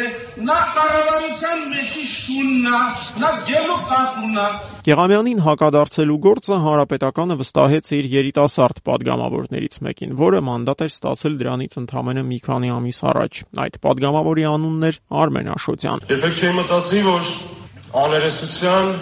նա 0.48 0.56
կառավարության 0.76 1.60
մեջի 1.72 2.04
շունն 2.12 2.68
է, 2.70 2.78
նա 3.20 3.32
գելու 3.50 3.76
կատունն 3.90 4.40
է։ 4.40 4.46
Գեղամյանին 4.88 5.42
հակադարձելու 5.44 6.16
գործը 6.24 6.58
հանրապետականը 6.64 7.36
վստահեց 7.42 7.92
իր 8.00 8.08
երիտասարդ 8.14 8.82
падգամավորներից 8.88 9.78
մեկին, 9.84 10.16
որը 10.24 10.42
մանդատ 10.48 10.86
էր 10.88 10.92
ստացել 10.96 11.38
դրանից 11.44 11.78
ընդամենը 11.84 12.24
մի 12.32 12.40
քանի 12.48 12.74
ամիս 12.80 13.04
առաջ։ 13.12 13.44
Այդ 13.60 13.80
падգամավորի 13.84 14.50
անունն 14.56 14.88
էր 14.88 15.00
Արմեն 15.20 15.54
Աշոտյան։ 15.60 16.04
Եթե 16.16 16.34
չի 16.40 16.56
մտածի, 16.56 17.04
որ 17.10 17.30
աներեսության, 18.08 18.92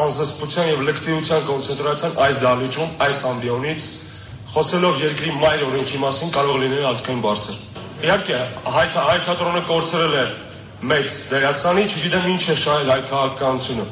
անզսպության 0.00 0.70
եւ 0.70 0.86
լկտիության 0.90 1.42
կոնցենտրացիան 1.50 2.22
այս 2.26 2.46
դալիճում, 2.50 2.94
այս 3.06 3.26
ամբիոնից 3.30 3.90
խոսելով 4.54 5.00
երկրի 5.04 5.32
մայր 5.40 5.64
օրենքի 5.68 5.98
մասին 6.04 6.32
կարող 6.34 6.56
լինել 6.64 6.86
ալթքային 6.90 7.22
բարձր։ 7.26 7.58
Իհարկե, 8.00 8.38
հայ 8.74 8.84
հայ 8.96 9.18
թատրոնը 9.28 9.62
կորցրել 9.70 10.14
է 10.20 10.24
մեծ 10.90 11.16
դերասանի, 11.30 11.84
չգիտեմ 11.90 12.28
ինչ 12.34 12.44
է 12.50 12.56
շահել 12.64 12.90
հայ 12.90 13.00
քաղաքականությունը։ 13.10 13.86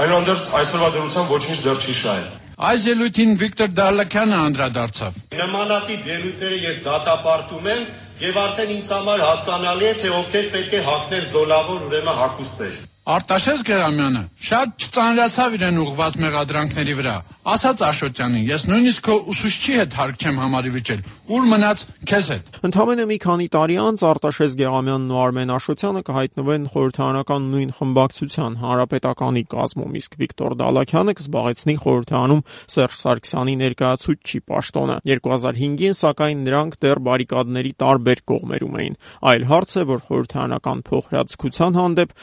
Այնուհանդերձ 0.00 0.44
այսօրվա 0.60 0.88
դրությամբ 0.96 1.32
ոչինչ 1.36 1.58
դեռ 1.66 1.82
չի 1.84 1.94
շահել։ 2.00 2.28
Այս 2.60 2.86
ելույթին 2.90 3.30
Վիկտոր 3.40 3.70
Դալակյանը 3.76 4.38
անդրադարձավ։ 4.50 5.20
Նմանատիպ 5.40 6.08
ելույթները 6.10 6.58
ես 6.60 6.80
դատապարտում 6.86 7.68
եմ 7.74 7.84
եւ 8.20 8.40
արդեն 8.40 8.72
ինձ 8.74 8.90
համար 8.94 9.22
հասկանալի 9.24 9.86
է 9.90 9.92
թե 10.00 10.10
ովքեր 10.18 10.48
պետք 10.54 10.74
է 10.76 10.80
հակներ 10.88 11.22
զոլավոր 11.30 11.86
ուրեմն 11.88 12.18
հակուստներ։ 12.20 12.80
Արտաշես 13.10 13.62
Գերամյանը 13.66 14.20
շատ 14.46 14.84
չծանրացավ 14.86 15.54
իրեն 15.56 15.78
ուղված 15.82 16.16
մեղադրանքների 16.22 16.94
վրա։ 17.00 17.14
Ասաց 17.50 17.80
Աշոտյանին, 17.82 18.42
ես 18.46 18.62
նույնիսկ 18.68 19.06
քո 19.06 19.14
ուսուցչի 19.32 19.72
հետ 19.80 19.94
հարկ 19.98 20.20
չեմ 20.20 20.36
համարի 20.40 20.70
վիճել։ 20.74 21.00
Ուր 21.30 21.46
մնաց 21.50 21.82
քեզ 22.10 22.28
հետ։ 22.30 22.58
Ընդամենը 22.68 23.06
մի 23.10 23.16
քանի 23.24 23.46
տարի 23.56 23.78
անց 23.80 24.04
Արտաշես 24.10 24.54
Գեղամյանն 24.60 25.10
ու 25.10 25.18
Արմեն 25.24 25.52
Աշոտյանը 25.56 26.02
կհայտնվեն 26.10 26.68
խորհրդարանական 26.70 27.48
նույն 27.50 27.72
խմբակցության 27.80 28.58
հանրապետականի 28.60 29.42
կազմում, 29.50 29.96
իսկ 30.00 30.16
Վիկտոր 30.20 30.56
Դալակյանը 30.60 31.14
կզբաղեցնի 31.20 31.76
խորհրդանում 31.80 32.44
Սերժ 32.76 33.00
Սարգսյանի 33.00 33.54
ներկայացուցչի 33.64 34.40
պաշտոնը։ 34.50 34.96
2005-ին 35.10 35.96
սակայն 36.00 36.44
նրանք 36.50 36.78
դեռ 36.84 37.02
բարիկադների 37.10 37.72
տարբեր 37.80 38.22
կողմերում 38.30 38.78
էին։ 38.84 38.98
Այլ 39.30 39.46
հարց 39.50 39.70
է, 39.80 39.84
որ 39.90 40.04
խորհրդարանական 40.10 40.84
փոխհրաձգության 40.90 41.80
հանդեպ 41.80 42.14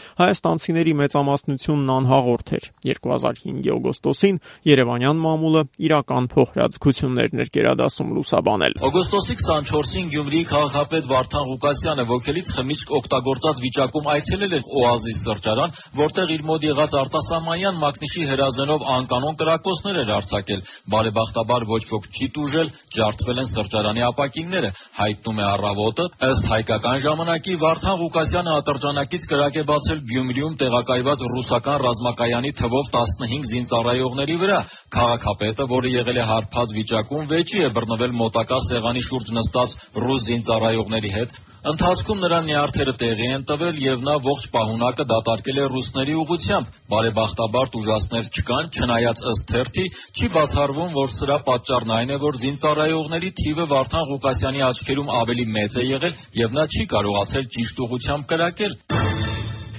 հայաստանցիների 0.77 0.93
մեծամասնությունն 0.97 1.89
անհաղորդ 1.93 2.49
էր։ 2.57 2.65
2005-ի 2.85 3.71
օգոստոսին 3.73 4.35
Երևանյան 4.67 5.21
մամուլը 5.23 5.61
իրական 5.87 6.27
փոխհրաձգություններն 6.33 7.41
էր 7.41 7.49
գերադասում 7.57 8.11
լուսաբանել։ 8.17 8.73
Օգոստոսի 8.87 9.35
24-ին 9.41 10.11
Գյումրիի 10.13 10.45
քաղաքապետ 10.51 11.09
Վարդան 11.11 11.47
Ղուկասյանը 11.47 12.05
ոգելից 12.11 12.51
խմիչք 12.57 12.93
օգտագործած 12.97 13.61
վիճակում 13.65 14.09
այցելել 14.13 14.53
էր 14.57 14.63
Օազիս 14.77 15.17
սրճարան, 15.27 15.75
որտեղ 15.97 16.33
իր 16.37 16.45
մոտ 16.47 16.67
եղած 16.67 16.95
արտասահմանյան 17.01 17.79
մակնիշի 17.81 18.27
հրազենով 18.27 18.85
անկանոն 18.97 19.37
կրակոցներ 19.41 19.99
էր 20.03 20.13
արձակել։ 20.17 20.61
Բարեբախտաբար 20.93 21.67
ոչ 21.73 21.83
ոք 21.97 22.07
չի 22.17 22.27
տուժել, 22.37 22.71
ջարդվել 22.97 23.41
են 23.41 23.49
սրճարանի 23.57 24.05
ապակինները, 24.07 24.71
հայտնում 24.97 25.41
է 25.41 25.45
առավոտը։ 25.47 26.05
Ըստ 26.27 26.49
հայկական 26.51 26.97
ժամանակի 27.07 27.57
Վարդան 27.63 27.99
Ղուկասյանը 28.01 28.55
ատրճանակից 28.57 29.27
կրակ 29.31 29.57
է 29.57 29.63
բացել 29.67 30.01
Գյումրիում 30.11 30.57
տեղակայված 30.67 31.21
ռուսական 31.31 31.77
ռազմակայանի 31.87 32.51
թվով 32.59 32.87
15 32.93 33.45
զինծառայողների 33.51 34.35
վրա։ 34.43 34.59
Քաղաքապետը, 34.95 35.67
որը 35.71 35.91
եղել 35.95 36.17
է 36.19 36.25
հարբած 36.31 36.73
վիճակում, 36.77 37.27
վեճի 37.31 37.59
է 37.67 37.69
բռնվել 37.77 38.15
մոտակա 38.21 38.57
սեղանի 38.67 39.03
շուրջ 39.07 39.31
նստած 39.37 39.77
ռուս 40.03 40.25
զինծառայողների 40.27 41.11
հետ։ 41.17 41.39
Ընթացքում 41.67 42.19
նրա 42.23 42.37
նյարդերը 42.47 42.93
տեղի 43.01 43.27
են 43.37 43.41
տվել 43.47 43.79
եւ 43.83 44.03
նա 44.07 44.13
ողջ 44.27 44.43
պահունակը 44.53 45.05
դատարկել 45.11 45.57
է 45.57 45.65
ռուսների 45.73 46.15
ուղությամբ։ 46.21 46.77
Բարեբախտաբար 46.93 47.73
ուժասներ 47.79 48.29
չկան, 48.37 48.69
չնայած 48.77 49.23
ըստ 49.31 49.51
թերթի 49.51 49.85
չի 50.15 50.31
բացառվում, 50.37 50.93
որ 51.01 51.11
սրա 51.17 51.37
պատճառն 51.49 51.93
այն 51.97 52.15
է, 52.15 52.21
որ 52.23 52.39
զինծառայողների 52.45 53.33
թիվը 53.41 53.67
Վարդան 53.73 54.09
Ղուկասյանի 54.13 54.65
աչքերում 54.69 55.13
ավելի 55.17 55.45
մեծ 55.57 55.77
է 55.81 55.87
եղել 55.91 56.17
եւ 56.45 56.57
նա 56.61 56.67
չի 56.71 56.89
կարողացել 56.95 57.53
ճիշտ 57.57 57.85
ուղությամբ 57.87 58.31
կրակել։ 58.31 59.06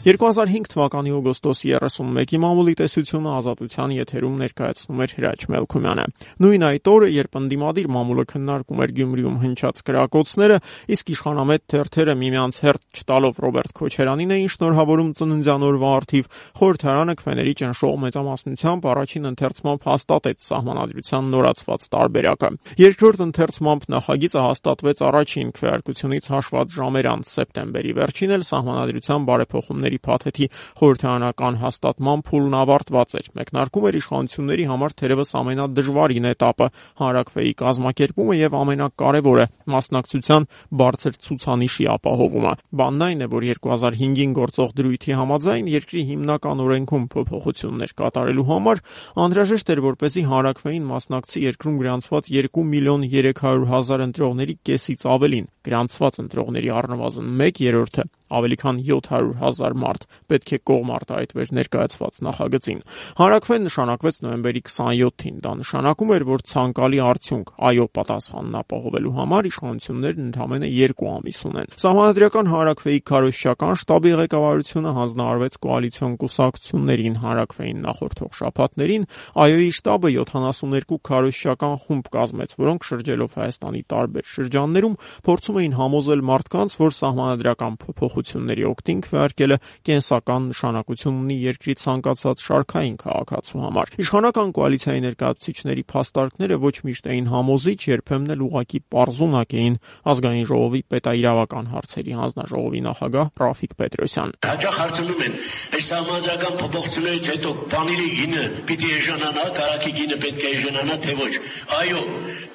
2005 0.08 0.70
թվականի 0.72 1.10
օգոստոսի 1.18 1.72
31-ի 1.76 2.38
մամուլի 2.40 2.74
տեսությունը 2.80 3.32
ազատության 3.38 3.90
եթերում 3.92 4.36
ներկայացնում 4.40 5.00
էր 5.04 5.12
Հրաչ 5.18 5.40
Մելքումյանը։ 5.52 6.06
Նույն 6.44 6.64
այդ 6.68 6.88
օրը, 6.92 7.08
երբ 7.12 7.36
ընդդիմադիր 7.40 7.88
մամուլը 7.92 8.24
քննարկում 8.32 8.80
էր 8.86 8.94
Գյումրիում 8.98 9.36
հնչած 9.42 9.82
կրակոցները, 9.84 10.56
իսկ 10.96 11.12
իշխանամետ 11.12 11.62
թերթերը 11.68 12.14
միմյանց 12.24 12.60
հերթ 12.64 13.02
չտալով 13.02 13.42
Ռոբերտ 13.44 13.76
Քոչարյանին 13.76 14.32
էին 14.38 14.48
շնորհավորում 14.56 15.12
ծննդյան 15.18 15.66
օրվա 15.68 15.92
արդիվ, 15.98 16.32
խորհրդարանը 16.56 17.14
քվեների 17.20 17.54
ճնշող 17.58 17.94
մեծամասնությամբ 18.08 18.88
առաջին 18.88 19.28
ընթերցմամբ 19.28 19.86
հաստատեց 19.92 20.48
սահմանադրության 20.48 21.30
նորացված 21.36 21.86
տարբերակը։ 21.98 22.50
Երկրորդ 22.78 23.22
ընթերցմամբ 23.28 23.86
նախագիծը 23.98 24.40
հաստատվեց 24.48 25.04
առաջին 25.08 25.52
քվեարկությունից 25.58 26.32
հաշված 26.32 26.76
ժամեր 26.78 27.08
անց 27.12 27.32
սեպտեմբերի 27.38 27.92
վերջին 27.98 28.34
էլ 28.38 28.46
սահմանադրության 28.48 29.28
բարեփոխումների 29.28 29.97
Հանրապետությունների 29.98 30.06
փաթեթի 30.06 30.46
խորհրդարանական 30.78 31.58
հաստատման 31.62 32.22
փուլն 32.28 32.54
ավարտված 32.58 33.14
էր։ 33.18 33.26
Մեկնարկում 33.38 33.86
էր 33.88 33.98
իշխանությունների 33.98 34.64
համար 34.68 34.94
թերևս 34.98 35.30
ամենադժվարին 35.38 36.28
этаպը՝ 36.28 36.68
հանրակրվեի 37.02 37.52
կազմակերպումը 37.62 38.36
եւ 38.38 38.56
ամենակարևորը՝ 38.58 39.46
մասնակցության 39.74 40.46
բարձր 40.78 41.18
ցուցանիշի 41.28 41.88
ապահովումը։ 41.98 42.54
Բանն 42.78 43.04
այն 43.08 43.18
է, 43.18 43.28
որ 43.34 43.46
2005-ին 43.48 44.32
գործող 44.38 44.70
դրույթի 44.78 45.12
համաձայն 45.18 45.70
երկրի 45.74 46.02
հիմնական 46.08 46.62
օրենքում 46.68 47.08
փոփոխություններ 47.14 47.94
կատարելու 47.98 48.48
համար 48.48 48.82
անհրաժեշտ 49.28 49.72
էր, 49.74 49.82
որպեսզի 49.88 50.24
հանրակրվեին 50.32 50.88
մասնակցի 50.92 51.44
երկրում 51.48 51.80
գրանցված 51.82 52.32
2 52.38 52.66
միլիոն 52.68 53.08
300 53.18 53.68
հազար 53.72 54.06
ընտրողների 54.08 54.58
կեսից 54.68 55.08
ավելին։ 55.18 55.50
Գրանցված 55.68 56.22
ընտրողների 56.24 56.72
առնվազն 56.78 57.34
1/3-ը 57.48 58.08
ավելի 58.28 58.56
քան 58.62 58.80
700 58.88 59.32
հազար 59.40 59.76
մարդ 59.82 60.06
պետք 60.28 60.52
է 60.52 60.58
կողմ 60.68 60.90
արտահայտվեր 60.98 61.52
ներկայացված 61.58 62.18
նախագծին։ 62.28 62.80
Հարակվեն 63.18 63.64
նշանակվեց 63.68 64.18
նոյեմբերի 64.24 64.62
27-ին։ 64.68 65.38
Դա 65.44 65.52
նշանակում 65.62 66.12
էր, 66.18 66.24
որ 66.28 66.44
ցանկալի 66.52 67.00
արդյունք 67.08 67.52
այո 67.68 67.86
պատասխանն 67.98 68.58
ապահովելու 68.58 69.14
համար 69.18 69.48
իշխանություններն 69.48 70.28
ընդամենը 70.28 70.70
2 70.78 71.08
ամիս 71.08 71.40
ունեն։ 71.48 71.72
Սահմանադրական 71.78 72.50
Հարակվեի 72.52 73.00
քարոշչական 73.08 73.78
շտաբի 73.78 74.12
ղեկավարությունը 74.18 74.92
հանձնարարվեց 74.98 75.58
կոալիցիոն 75.68 76.14
կուսակցություններին 76.22 77.18
Հարակվեին 77.22 77.82
նախորդող 77.88 78.32
շաբաթներին 78.38 79.06
ԱՅՈ-ի 79.38 79.70
շտաբը 79.78 80.12
72 80.18 80.98
քարոշչական 81.08 81.74
խումբ 81.88 82.10
կազմեց, 82.18 82.54
որոնք 82.58 82.88
շրջելով 82.88 83.36
Հայաստանի 83.38 83.82
տարբեր 83.92 84.28
շրջաններում 84.28 84.98
փորձում 85.28 85.58
էին 85.62 85.76
համոզել 85.78 86.22
մարդկանց, 86.28 86.76
որ 86.78 86.96
սահմանադրական 86.98 87.78
փոփոխ 87.78 88.17
փոփոխությունների 88.18 88.64
օգտին 88.68 89.00
քվեարկելը 89.06 89.56
կենսական 89.86 90.46
նշանակություն 90.50 91.18
ունի 91.22 91.36
երկրի 91.38 91.74
ցանկացած 91.82 92.42
շարքային 92.48 92.96
քաղաքացու 93.02 93.62
համար։ 93.62 93.92
Իշխանական 94.02 94.52
կոալիցիայի 94.58 95.02
ներկայացուցիչների 95.06 95.84
փաստարկները 95.92 96.58
ոչ 96.58 96.74
միշտ 96.88 97.08
էին 97.08 97.28
համոզիչ, 97.32 97.80
երբեմն 97.88 98.34
էլ 98.34 98.42
ուղակի 98.48 98.80
պարզունակ 98.94 99.54
էին 99.58 99.78
ազգային 100.08 100.48
ժողովի 100.48 100.82
պետաիրավական 100.88 101.70
հարցերի 101.78 102.12
հանձնաժողովի 102.18 102.80
նախագահ 102.88 103.26
Ռաֆիկ 103.38 103.72
Պետրոսյան։ 103.78 104.30
Հաճախ 104.48 104.78
հարցնում 104.78 105.22
են, 105.28 105.34
այս 105.78 105.88
համանդրական 105.98 106.54
փոփոխություններից 106.58 107.28
հետո 107.28 107.50
բանիրի 107.72 108.08
գինը 108.18 108.44
պիտի 108.68 108.90
էժանանա, 108.98 109.44
կարակի 109.58 109.92
գինը 109.98 110.18
պետք 110.24 110.42
է 110.42 110.52
էժանանա, 110.58 110.96
թե 111.04 111.16
ոչ։ 111.18 111.32
Այո, 111.78 112.02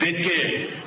պետք 0.03 0.27
է 0.34 0.39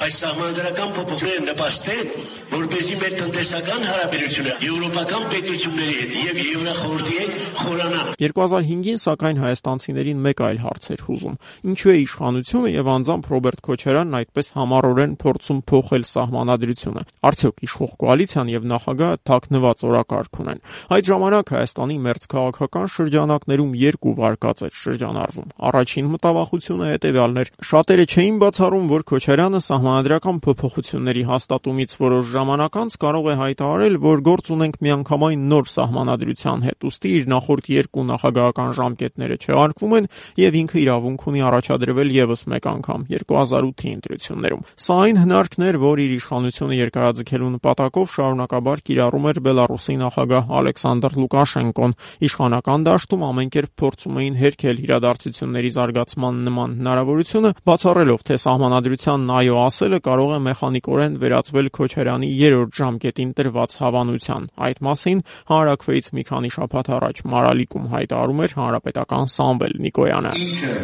այս 0.06 0.18
համանդրական 0.26 0.90
փոփոխությունները 0.96 1.46
նպաստեն, 1.46 2.10
որպեսզի 2.56 2.96
մեր 3.00 3.14
տնտեսական 3.20 3.86
հարաբերությունը 3.86 4.54
եվրոպական 4.66 5.24
պետությունների 5.30 5.94
հետ 5.96 6.14
եւ 6.16 6.38
Եվրախորհրդի 6.46 7.16
հետ 7.16 7.34
խորանա։ 7.60 8.00
2005-ին 8.22 8.98
սակայն 9.02 9.38
հայաստանցիներին 9.42 10.22
մեկ 10.26 10.40
այլ 10.46 10.58
հարց 10.64 10.88
էր 10.96 11.02
հուզում. 11.06 11.36
ինչու 11.70 11.92
է 11.92 11.96
իշխանությունը 12.06 12.70
եւ 12.72 12.90
անձամբ 12.96 13.28
Ռոբերտ 13.30 13.60
Քոչարյանն 13.66 14.16
այդպես 14.16 14.50
համառորեն 14.56 15.12
փորձում 15.22 15.60
փոխել 15.70 16.04
սահմանադրությունը։ 16.10 17.02
Արդյոք 17.26 17.56
իշխող 17.66 17.92
կոալիցիան 18.02 18.50
եւ 18.56 18.66
նախագահը 18.66 19.20
թաքնված 19.26 19.84
օրակարգ 19.86 20.40
ունեն։ 20.46 20.60
Այդ 20.96 21.04
ժամանակ 21.06 21.46
Հայաստանի 21.56 21.96
մերձքաղաքական 22.06 22.86
շրջանակներում 22.96 23.72
երկու 23.86 24.14
վարկած 24.16 24.58
էր 24.66 24.74
շրջանառվում։ 24.86 25.48
Առաջին 25.66 26.10
մտավախությունը 26.16 26.86
հետեւյալն 26.96 27.40
էր. 27.42 27.52
շատերը 27.66 28.04
չէին 28.06 28.36
բացառում, 28.46 28.86
որ 28.96 29.02
Քոչարյանը 29.06 29.60
սահմանադրական 29.66 30.36
փոփոխությունների 30.46 31.22
հաստատումից 31.26 31.96
որոշ 32.06 32.24
ժամանակ 32.36 32.78
անց 32.86 32.98
կարող 33.06 33.26
է 33.26 33.34
հայտարարել, 33.36 33.96
որ 34.06 34.22
գործ 34.26 34.55
ունենք 34.56 34.76
միանգամայն 34.86 35.46
նոր 35.52 35.68
սահմանադրության 35.72 36.64
հետ, 36.66 36.86
ուստի 36.88 37.10
իր 37.16 37.26
նախորդ 37.32 37.68
երկու 37.76 38.04
նախագահական 38.10 38.70
ժամկետները 38.76 39.36
չհարկվում 39.46 39.94
են 39.96 40.08
եւ 40.40 40.56
ինքը 40.60 40.78
իրավունք 40.82 41.26
ունի 41.30 41.42
առաջադրվել 41.46 42.12
եւս 42.16 42.42
մեկ 42.52 42.68
անգամ 42.72 43.06
2008-ի 43.12 43.92
ընտրություններում։ 43.96 44.64
Սա 44.86 44.96
այն 45.06 45.20
հնարքն 45.22 45.66
էր, 45.66 45.78
որ 45.86 46.02
իր 46.06 46.12
իշխանությունը 46.16 46.78
երկարաձգելու 46.80 47.50
նպատակով 47.56 48.12
շարունակաբար 48.16 48.82
կիրառում 48.86 49.28
էր 49.30 49.40
Բելարուսի 49.46 49.96
նախագահ 50.02 50.52
Ալեքսանդր 50.56 51.16
Լուկաշենկոն։ 51.20 51.96
Իշխանական 52.26 52.86
դաշտում 52.86 53.26
ամեն 53.26 53.52
կերպ 53.56 53.72
փորձում 53.82 54.20
էին 54.22 54.38
հերքել 54.40 54.82
իրադարձությունների 54.86 55.70
զարգացման 55.76 56.40
նման 56.46 56.76
հնարավորությունը, 56.80 57.52
բացառելով 57.66 58.26
թե 58.26 58.38
սահմանադրությանն 58.46 59.32
այո 59.36 59.56
ասելը 59.66 60.00
կարող 60.06 60.34
է 60.36 60.40
մեխանիկորեն 60.46 61.18
վերածվել 61.26 61.70
Քոչարյանի 61.76 62.30
երրորդ 62.46 62.76
ժամկետին 62.80 63.34
տրված 63.36 63.76
հավանության 63.82 64.45
Հայաստան։ 64.46 64.66
Այդ 64.66 64.80
մասին 64.86 65.20
հանրակրվեից 65.50 66.08
մի 66.16 66.22
քանի 66.26 66.50
շաբաթ 66.54 66.88
առաջ 66.96 67.20
Մարալիկում 67.32 67.86
հայտարարում 67.92 68.42
էր 68.46 68.52
հանրապետական 68.56 69.26
Սամվել 69.36 69.74
Նիկոյանը։ 69.86 70.32
Ինքը 70.46 70.74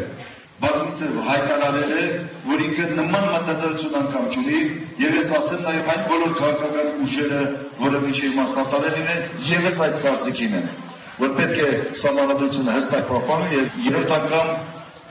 բազմիցս 0.63 1.15
հայտարարել 1.27 1.93
է, 1.93 2.05
որ 2.47 2.63
ինքը 2.67 2.87
նման 2.99 3.25
մտադրություն 3.33 3.97
անգամ 4.03 4.27
չունի, 4.33 4.61
եւ 5.03 5.17
ես 5.19 5.31
ասեմ 5.39 5.65
նաեւ 5.67 5.91
այն 5.93 6.05
բոլոր 6.13 6.35
քաղաքական 6.39 6.93
ուժերը, 7.03 7.41
որը 7.83 8.03
միջև 8.07 8.37
մասնատարել 8.39 9.01
են, 9.03 9.25
եւս 9.53 9.81
այդ 9.87 9.97
կարծիքին 10.07 10.55
են, 10.61 10.69
որ 11.23 11.35
պետք 11.41 11.59
է 11.63 11.73
սահմանադրությունը 12.03 12.77
հստակ 12.79 13.11
պահպանել 13.11 13.59
եւ 13.59 13.83
երրորդ 13.89 14.15
անգամ 14.23 14.55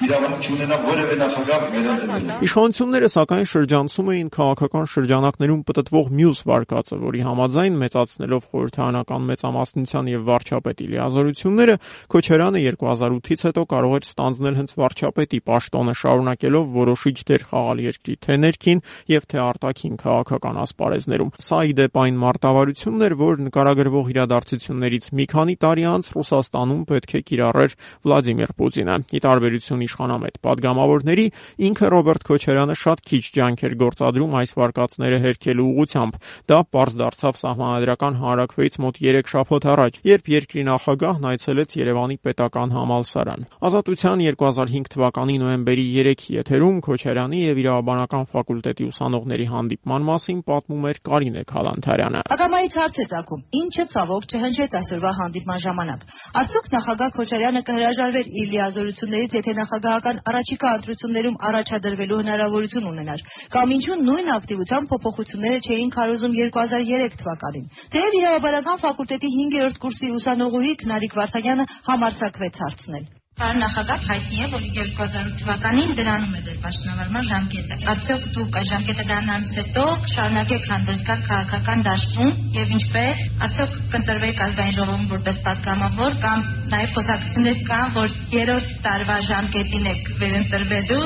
իրավունք 0.02 0.48
չունենա 0.48 0.78
որևէ 0.82 1.16
նախագահ 1.22 1.64
վերածել։ 1.74 2.30
Իշխանությունները 2.48 3.10
սակայն 3.14 3.48
շրջանցում 3.52 4.08
էին 4.12 4.30
քաղաքական 4.34 4.88
շրջանակներում 4.92 5.62
պտտվող 5.70 6.08
մյուս 6.18 6.40
վարկածը, 6.50 6.98
որի 7.02 7.22
համաձայն 7.28 7.76
մեծացնելով 7.82 8.48
խորհրդարանական 8.52 9.28
մեծամասնության 9.32 10.10
եւ 10.12 10.24
վարչապետի 10.32 10.88
լիազորությունները, 10.92 11.76
Քոչարյանը 12.12 12.64
2008-ից 12.72 13.46
հետո 13.46 13.64
կարող 13.72 13.94
էր 14.02 14.08
ստանձնել 14.10 14.58
հենց 14.62 14.74
վարչապետի 14.82 15.40
պաշտոնը, 15.52 15.94
շարունակելով 16.02 16.66
որոշիչ 16.82 17.18
դեր 17.32 17.46
խաղալ 17.52 17.84
երկրի 17.86 18.16
թե 18.26 18.40
ներքին 18.42 18.84
եւ 19.12 19.28
թե 19.32 19.42
արտաքին 19.42 19.96
քաղաքական 20.02 20.62
ասպարեզներում։ 20.66 21.32
Սա 21.46 21.60
ի 21.62 21.74
դեպ 21.82 22.02
այն 22.02 22.20
մարտավարությունն 22.22 23.06
էր, 23.06 23.16
որ 23.22 23.42
նկարագրվող 23.52 24.12
իրադարձություններից 24.12 25.10
մի 25.22 25.26
քանի 25.32 25.56
տարի 25.62 25.86
անց 25.92 26.12
Ռուսաստանում 26.16 26.84
պետք 26.92 27.12
է 27.12 27.22
կիրառեր 27.32 27.76
Վլադիմիր 28.02 28.54
Պուտինը։ 28.62 28.98
Ի 29.12 29.22
տարբերություն 29.26 29.86
իշխանամետ 29.92 30.40
падգամավորների, 30.48 31.26
ինքը 31.68 31.88
Ռոբերտ 31.92 32.24
Քոչարյանը 32.32 32.76
շատ 32.82 33.04
քիչ 33.12 33.24
ջանքեր 33.36 33.74
գործադրում 33.82 34.36
այս 34.42 34.52
վարկածները 34.56 35.18
հերքելու 35.26 35.68
ուղությամբ։ 35.72 36.18
Դա 36.52 36.60
པարզ 36.72 36.96
դարձավ 37.02 37.40
սահմանադրական 37.42 38.20
հանրակրվեից 38.22 38.76
մոտ 38.82 39.00
3 39.02 39.32
շաբաթ 39.32 39.68
առաջ, 39.72 40.00
երբ 40.12 40.32
երկրի 40.32 40.64
նախագահն 40.72 41.28
այցելեց 41.32 41.76
Երևանի 41.82 42.18
պետական 42.26 42.76
համալսարան։ 42.76 43.46
Ազատության 43.72 44.24
2005 44.32 44.92
թվականի 44.96 45.36
նոյեմբերի 45.42 45.86
3-ի 45.92 46.36
եթերում 46.40 46.78
Քոչարյանի 46.88 47.40
եւ 47.42 47.62
իրավաբանական 47.62 48.26
ֆակուլտետի 48.32 48.88
ուսանողների 48.92 49.48
հանդիպման 49.52 50.08
մասին 50.12 50.40
պատմում 50.52 50.88
էր 50.92 51.02
Կարինե 51.12 51.44
Խալանթարյանը։ 51.52 52.24
Ակամայից 52.32 52.78
հարց 52.82 53.02
է 53.02 53.06
ցակում. 53.12 53.42
Ինչը 53.62 53.86
ցավով 53.92 54.28
չհնչեց 54.32 54.78
այսօրվա 54.82 55.12
հանդիպման 55.22 55.62
ժամանակ։ 55.66 56.06
Արդյոք 56.42 56.68
նախագահ 56.72 57.12
Քոչարյանը 57.18 57.62
կհրաժարվեր 57.72 58.28
իր 58.42 58.48
լիազորություններից, 58.52 59.32
եթե 59.42 59.52
նախագահ 59.58 59.81
նախագահական 59.82 60.20
առաջիկա 60.30 60.72
ընտրություններում 60.78 61.38
առաջադրվելու 61.48 62.18
հնարավորություն 62.22 62.90
ունենար, 62.92 63.24
կամ 63.56 63.72
ինչու 63.76 63.98
նույն 64.02 64.28
ակտիվությամբ 64.36 64.92
փոփոխությունները 64.92 65.62
չէին 65.66 65.94
քարոզում 65.96 66.36
2003 66.38 67.18
թվականին։ 67.22 67.66
Թեև 67.96 68.20
իրավաբանական 68.20 68.84
ֆակուլտետի 68.84 69.32
5-րդ 69.38 69.82
կուրսի 69.86 70.12
ուսանողուհի 70.20 70.76
Քնարիկ 70.84 71.18
Վարդանյանը 71.22 71.66
համարձակվեց 71.90 72.62
հարցնել։ 72.66 73.10
Պարոն 73.42 73.62
նախագահ, 73.64 74.02
հայտնի 74.06 74.40
է, 74.44 74.48
որ 74.52 74.66
2008 74.76 75.38
թվականին 75.40 75.94
դրանում 75.98 76.34
է 76.38 76.42
ձեր 76.46 76.58
պաշտոնավարման 76.66 77.24
ժամկետը։ 77.30 77.78
Արդյոք 77.94 78.26
դուք 78.36 78.58
այդ 78.60 78.68
ժամկետը 78.72 79.06
դառնալուց 79.12 79.54
հետո 79.58 79.86
շարունակեք 80.12 80.68
հանդես 80.72 81.06
գալ 81.08 81.24
քաղաքական 81.30 81.86
դաշտում 81.88 82.32
եւ 82.60 82.76
ինչպես 82.78 83.24
արդյոք 83.48 83.80
կընտրվեք 83.96 84.44
ազգային 84.46 84.78
ժողովում 84.78 85.10
որպես 85.16 85.42
պատգամավոր 85.48 86.20
կամ 86.28 86.46
նաեւ 86.72 86.94
խոսակցություններ 86.98 87.62
կան, 87.72 87.88
որ 87.98 88.16
երրորդ 88.36 88.74
տարվա 88.86 89.18
ժամկետին 89.32 89.90
եք 89.92 90.12
վերընտրվելու։ 90.22 91.02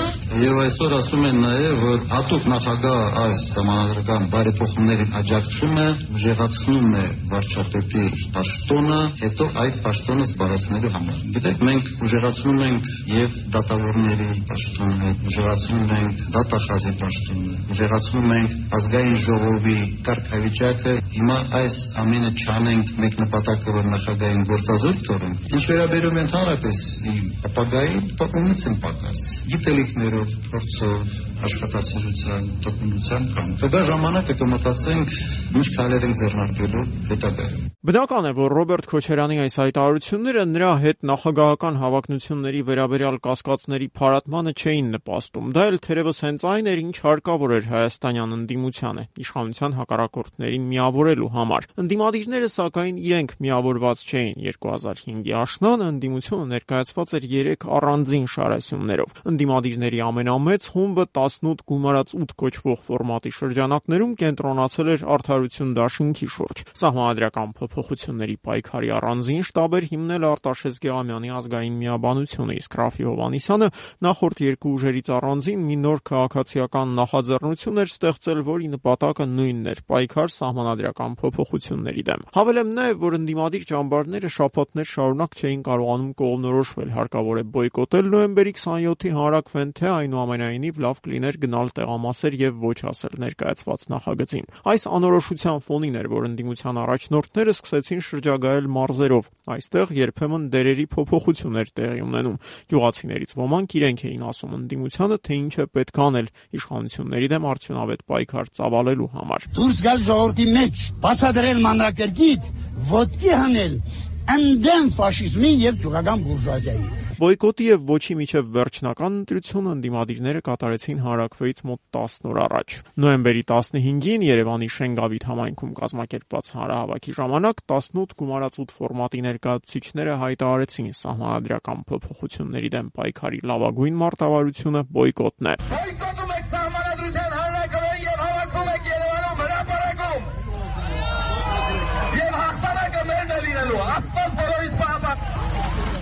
Եվ 0.45 0.59
այսօր 0.65 0.97
ասում 0.99 1.25
են 1.29 1.39
նաեւ, 1.45 1.75
որ 1.85 2.05
հատուկ 2.11 2.49
նախագահ 2.55 2.99
այս 3.23 3.45
համանadrական 3.55 4.27
բարեփոխումներին 4.35 5.15
աջակցում 5.21 5.79
է, 5.85 5.87
ուժեղացնում 6.19 6.91
է 6.95 7.05
վարչապետի 7.31 8.05
պաշտոնը, 8.35 9.01
հետո 9.23 9.49
այդ 9.65 9.81
պաշտոնը 9.85 10.29
զբաղեցնելու 10.29 10.93
համար։ 10.95 11.23
Գիտեք, 11.35 11.65
մենք 11.69 11.91
ուժեղ 12.05 12.15
ուժեղացնում 12.15 12.61
ենք 12.65 12.85
եւ 13.11 13.33
դատավորների 13.53 14.27
պաշտոնը, 14.49 15.09
ուժեղացնում 15.29 15.91
ենք 15.95 16.21
դատախազի 16.35 16.93
պաշտոնը, 17.01 17.57
ուժեղացնում 17.75 18.31
ենք 18.35 18.75
ազգային 18.77 19.17
ժողովի 19.25 19.75
կարգավիճակը։ 20.07 20.93
Հիմա 21.15 21.37
այս 21.59 21.75
ամենը 22.01 22.31
չանենք 22.45 22.93
մեկ 23.03 23.19
նպատակը, 23.25 23.75
որ 23.75 23.89
նախագահային 23.93 24.47
գործազուրկ 24.49 25.03
թողենք։ 25.09 25.45
Ինչ 25.55 25.63
վերաբերում 25.71 26.17
ընդհանրապես 26.19 26.79
իմ 27.09 27.19
ապագային, 27.47 28.07
պատմումից 28.19 28.63
եմ 28.67 28.73
պակաս։ 28.83 29.19
Գիտելիքներով, 29.53 30.33
փորձով, 30.51 31.13
աշխատասիրության, 31.47 32.49
տոկունության 32.65 33.29
կամ 33.35 33.53
դա 33.75 33.83
ժամանակը 33.89 34.35
կմտածենք 34.41 35.13
ինչ 35.59 35.65
քայլեր 35.77 36.07
են 36.09 36.15
ձեռնարկելու 36.19 36.83
հետագայում։ 37.11 37.63
Բնական 37.85 38.25
է, 38.25 38.31
որ 38.35 38.55
Ռոբերտ 38.57 38.87
Քոչարյանի 38.89 39.35
այս 39.45 39.55
հայտարարությունները 39.61 40.43
նրա 40.51 40.69
հետ 40.85 40.97
նախագահական 41.05 41.75
հավակնությունների 41.85 42.61
վերաբերյալ 42.65 43.17
կասկածների 43.25 43.87
փարատմանը 43.99 44.53
չէին 44.55 44.87
նպաստում։ 44.95 45.51
Դա 45.55 45.65
էլ 45.69 45.77
թերևս 45.85 46.21
հենց 46.25 46.47
այն 46.55 46.69
էր, 46.73 46.81
ինչ 46.85 46.95
հարկավոր 47.05 47.55
էր 47.55 47.69
հայաստանյան 47.75 48.35
ընդդիմությանը՝ 48.39 49.03
իշխանության 49.21 49.77
հակառակորդներին 49.85 50.65
միավորելու 50.73 51.31
համար։ 51.35 51.69
Ընդդիմադիրները 51.85 52.49
սակայն 52.55 52.99
իրենք 53.05 53.37
միավորված 53.45 54.05
չէին 54.09 54.35
2005-ի 54.49 55.37
աշնանը 55.45 55.87
ընդդիմությունը 55.93 56.45
ներկայացված 56.55 57.11
էր 57.15 57.25
3 57.31 57.65
առանձին 57.75 58.25
շարասյուններով։ 58.33 59.19
Ընդդիմադիրների 59.29 59.99
ամենամեծ 60.05 60.69
խումբը 60.73 61.05
18 61.15 61.63
գումարած 61.69 62.13
8 62.17 62.33
կոչվող 62.41 62.79
ֆորմատի 62.85 63.31
շրջանակներում 63.35 64.13
կենտրոնացել 64.25 64.89
էր 64.95 65.05
արդարություն 65.15 65.73
դաշինքի 65.77 66.29
շուրջ։ 66.35 66.63
Սահմանադրական 66.81 67.53
փոփոխությունների 67.59 68.37
պայքարի 68.45 68.89
առանձին 68.95 69.45
շտաբ 69.45 69.75
էր 69.75 69.87
հիմնել 69.91 70.25
Արտաշես 70.25 70.79
Գեղամյանի 70.85 71.29
ազգային 71.35 71.75
միաբանությունը, 71.85 72.57
իսկ 72.65 72.77
Ռաֆի 72.81 73.05
Հովանիսյանը 73.05 73.69
նախորդ 74.05 74.43
երկու 74.45 74.73
ուժերից 74.75 75.11
առանձին 75.15 75.65
մի 75.69 75.77
նոր 75.85 75.99
քաղաքացիական 76.09 76.95
նախաձեռնություն 76.99 77.81
էր 77.85 77.89
ստեղծել, 77.95 78.39
որի 78.49 78.67
նպատակը 78.75 79.25
նույնն 79.35 79.69
էր՝ 79.75 79.79
պայքար 79.85 80.29
սահմանադրական 80.35 81.15
փոփոխությունների 81.21 82.03
դեմ։ 82.09 82.25
Հավելեմ 82.35 82.69
նաև, 82.75 82.99
որ 83.05 83.17
ընդդիմադիր 83.19 83.63
ճամբարները 83.71 84.29
շաբաթներ 84.35 84.87
շարունակ 84.95 85.24
չէին 85.33 85.61
կարողանում 85.65 86.11
կողմնորոշվել 86.21 86.89
հարկավոր 86.95 87.39
է 87.41 87.43
բոյկոտել 87.55 88.09
նոյեմբերի 88.13 88.53
27-ի 88.55 89.11
հանրակվեն, 89.15 89.71
թե 89.79 89.87
այնուամենայնիվ 89.95 90.79
լավ 90.85 91.01
կլիներ 91.05 91.37
գնալ 91.45 91.71
տեղամասեր 91.79 92.37
եւ 92.41 92.61
ոչ 92.65 92.79
ասել 92.91 93.17
ներկայացված 93.25 93.85
նախագծին։ 93.95 94.45
Այս 94.75 94.87
անորոշության 94.95 95.63
ֆոնին 95.65 95.97
էր, 95.99 96.09
որ 96.15 96.27
ընդդիմության 96.29 96.79
առաջնորդները 96.85 97.55
սկսեցին 97.55 98.03
շրջագայել 98.05 98.69
մարզերով։ 98.75 99.29
Այստեղ 99.55 99.93
երբեմն 100.05 100.47
դերերի 100.55 100.85
փոփոխություն 100.95 101.59
էր 101.65 101.71
տեղի 101.79 102.05
ունենում։ 102.05 102.39
Գյուղացիներից 102.75 103.35
ոմանք 103.41 103.75
իրենք 103.79 104.05
էին 104.05 104.25
ասում 104.29 104.55
ընդդիմությանը, 104.59 105.19
թե 105.25 105.39
ինչ 105.45 105.53
է 105.55 105.67
պետք 105.75 106.01
անել 106.05 106.27
իշխանությունների 106.59 107.29
դեմ 107.35 107.47
արդյունավետ 107.55 108.05
պայքար 108.15 108.51
ծավալելու 108.59 109.11
համար։ 109.15 109.47
Դուրս 109.55 109.79
գալ 109.85 110.03
ժողովրդի 110.05 110.47
մեջ, 110.55 110.83
բացադրել 111.05 111.63
մանրակերգիտ, 111.65 112.51
ոտքի 112.95 113.31
հանել 113.35 113.79
ընդդեմ 114.25 114.87
ֆաշիզմի 114.95 115.49
եւ 115.61 115.75
գյուղական 115.83 116.21
բուրժուազիայի։ 116.25 116.85
Բոյկոտի 117.15 117.65
եւ 117.69 117.83
ոչի 117.87 118.15
միջև 118.19 118.47
վերջնական 118.55 119.13
ընտրությունը 119.19 119.73
ընդդիմադիրները 119.75 120.41
կատարեցին 120.47 121.03
հարակվեից 121.05 121.61
մոտ 121.69 121.81
10 121.97 122.25
օր 122.31 122.39
առաջ։ 122.45 122.75
Նոյեմբերի 123.05 123.43
15-ին 123.51 124.25
Երևանի 124.25 124.69
Շենգավիթ 124.75 125.27
համայնքում 125.29 125.75
կազմակերպված 125.79 126.51
հանրահավաքի 126.57 127.15
ժամանակ 127.21 127.63
18 127.75 128.17
գումարած 128.19 128.59
8 128.65 128.75
ֆորմատի 128.81 129.23
ներկայացուցիչները 129.29 130.17
հայտարարեցին 130.25 130.91
սահմանադրական 131.05 131.87
փոփոխությունների 131.93 132.73
դեմ 132.75 132.91
պայքարի 132.99 133.43
լավագույն 133.53 133.99
մարտավարությունը 134.03 134.85
բոյկոտն 134.99 135.53
է։ 135.53 135.57
Բոյկոտում 135.75 136.24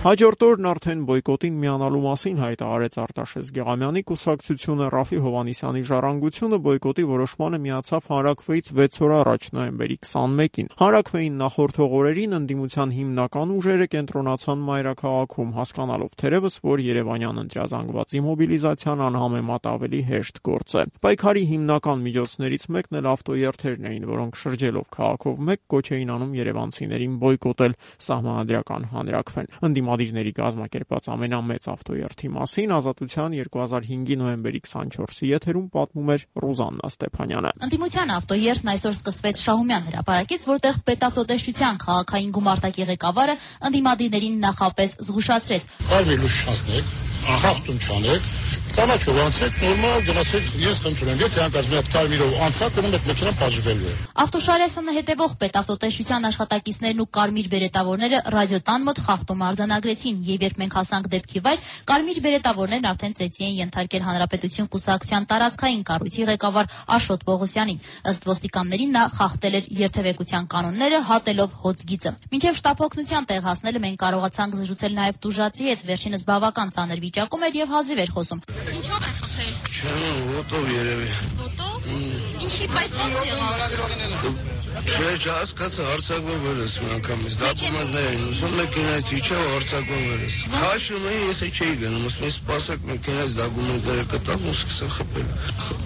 Հաջորդ 0.04 0.42
օրն 0.44 0.66
արդեն 0.68 1.02
բոյկոտին 1.08 1.54
միանալու 1.62 2.00
մասին 2.04 2.40
հայտարարեց 2.42 2.96
Արտաշես 3.00 3.50
Գեղամյանի 3.56 4.00
կուսակցությունը 4.10 4.88
Ռաֆի 4.92 5.20
Հովանիսյանի 5.24 5.80
ժառանգությունը 5.88 6.58
բոյկոտի 6.66 7.04
որոշմանը 7.08 7.60
միացավ 7.64 8.10
Հարակվեից 8.12 8.68
6 8.80 9.00
օր 9.06 9.14
առաջ 9.16 9.46
նոյեմբերի 9.56 9.96
21-ին։ 10.04 10.68
Հարակվեին 10.82 11.38
նախորդող 11.40 11.94
օրերին 12.04 12.36
ընդդիմության 12.36 12.92
հիմնական 13.00 13.54
ուժերը 13.54 13.86
կենտրոնացան 13.94 14.66
Մայրաքաղաքում, 14.68 15.56
հասկանալով 15.56 16.12
թերևս, 16.20 16.60
որ 16.68 16.84
Երևանյան 16.84 17.40
ընտրազանգվածի 17.44 18.22
մոբիլիզացիան 18.28 19.04
անհամեմատ 19.08 19.70
ավելի 19.72 20.02
հեշտ 20.12 20.42
գործ 20.44 20.76
է։ 20.76 20.86
Պայքարի 21.00 21.44
հիմնական 21.54 22.04
միջոցներից 22.04 22.68
մեկն 22.76 23.00
էլ 23.00 23.10
ավտոերթերն 23.14 23.88
էին, 23.88 24.06
որոնք 24.12 24.38
շրջելով 24.44 24.86
քաղաքով 25.00 25.42
մեկ 25.48 25.64
կոչ 25.74 25.86
էին 25.94 26.14
անում 26.18 26.36
երևանցիներին 26.44 27.18
բոյկոտել 27.24 27.76
սահմանադրական 28.04 28.88
հանրակրվեն։ 28.94 29.52
Ընդդիմ 29.64 29.93
Մադիրների 29.94 30.30
կազմակերպած 30.34 31.06
ամենամեծ 31.14 31.66
ավտոերթի 31.70 32.28
մասին 32.34 32.72
Ազատության 32.74 33.36
2005-ի 33.38 34.16
նոյեմբերի 34.18 34.60
24-ի 34.66 35.28
եթերում 35.30 35.68
պատմում 35.76 36.10
էր 36.14 36.24
Ռուզաննա 36.44 36.90
Ստեփանյանը։ 36.90 37.52
Ընդդիմության 37.68 38.12
ավտոերթն 38.16 38.72
այսօր 38.74 38.96
սկսվեց 38.98 39.42
Շահումյան 39.44 39.86
հրապարակից, 39.94 40.46
որտեղ 40.50 40.80
պետավտոտեսչության 40.90 41.80
քաղաքային 41.84 42.34
գումարտակի 42.34 42.88
ղեկավարը 42.90 43.38
ընդդիմադիրներին 43.70 44.36
նախապես 44.48 44.98
զգուշացրեց. 45.04 45.70
Կարմիր 45.94 46.24
լույս 46.24 46.38
չանցնեք, 46.42 46.94
հաղթում 47.44 47.78
չանեք, 47.84 48.28
կանաչով 48.74 49.18
անցեք, 49.22 49.58
նորմալ 49.62 50.00
գնացեք, 50.08 50.46
ես 50.64 50.78
խնդրեմ, 50.84 51.18
եթե 51.22 51.40
հանկարծ 51.44 51.66
մի 51.70 51.76
հատ 51.78 51.88
կարմիրով 51.94 52.32
անցակ, 52.44 52.78
ուրեմն 52.80 52.96
այդ 52.98 53.04
մեքենան 53.10 53.36
բաժվելու 53.38 53.86
է։ 53.86 53.94
Ավտոշարեսանը 54.24 54.94
հետևող 54.94 55.34
պետավտոտեսչության 55.44 56.26
աշխատակիցներն 56.30 57.02
ու 57.04 57.06
կարմիր 57.14 57.48
բերետավորները 57.54 58.18
ռադիոտան 58.34 58.84
մոտ 58.88 59.00
խախտում 59.04 59.44
արձանագրեցին, 59.44 60.18
եւ 60.34 60.44
երբ 60.44 60.58
մենք 60.64 60.74
հասանք 60.74 61.08
դեպքի 61.14 61.42
վայր, 61.44 61.62
կարմիր 61.94 62.18
բերետավորներն 62.24 62.88
արդեն 62.90 63.14
ծեծի 63.14 63.44
են 63.44 63.54
ենթարկել 63.62 64.04
Հանրապետություն 64.04 64.68
կուսակցության 64.74 65.28
տարածքային 65.30 65.84
կառույցի 65.94 66.26
ղեկավար 66.34 66.70
Աշոտ 66.98 67.24
Պողոսյանին։ 67.30 67.82
Ըստ 68.10 68.28
ոստիկանների 68.34 68.86
նա 68.94 69.04
խախտել 69.14 69.54
էր 69.54 69.70
երթևեկության 69.84 70.48
կանոնները, 70.54 71.00
հատելով 71.14 71.56
հոծգիծը։ 71.64 72.14
Մինչև 72.34 72.58
շտապօգնության 72.64 73.28
տեղ 73.30 73.48
հասնելը 73.48 73.84
մենք 73.84 73.98
կարողացանք 74.04 74.58
զրուցել 74.64 74.98
նաև 74.98 75.20
տուժածի 75.24 75.70
հետ, 75.70 75.86
վերջինս 75.94 76.26
բավական 76.28 76.74
ծանր 76.74 77.04
վիճակում 77.04 77.48
էր 77.48 77.60
եւ 77.64 77.74
հազիվ 77.74 78.04
էր 78.04 78.14
խոսում։ 78.14 78.44
Ինչով 78.72 79.04
է 79.04 79.12
խփել։ 79.18 79.52
Չէ, 79.74 79.94
ոտով 80.32 80.72
երևի։ 80.72 81.12
Ոտով։ 81.42 81.92
Ինչի 82.46 82.72
պես 82.72 82.98
ոնց 83.02 83.22
եղավ։ 83.28 84.53
Չէ, 84.74 85.10
չհասկացա, 85.22 85.84
հարցակվում 85.86 86.40
վերես 86.44 86.72
մի 86.82 86.88
անգամից։ 86.96 87.34
Դոկումենտներ 87.40 88.06
էին 88.10 88.24
ուզում 88.26 88.56
մեքենայից 88.58 89.12
իջավ 89.14 89.44
հարցակվում 89.54 90.02
վերես։ 90.10 90.38
Քաշում 90.54 91.06
էի, 91.10 91.20
ես 91.28 91.42
չէի 91.54 91.76
գնում, 91.84 92.08
ասում 92.10 92.26
եմ 92.26 92.34
սպասեք 92.34 92.88
մեքենայից 92.90 93.36
դոկումենտները 93.38 94.04
կտամ 94.14 94.48
ու 94.50 94.56
սկսա 94.58 94.88
խփել։ 94.98 95.28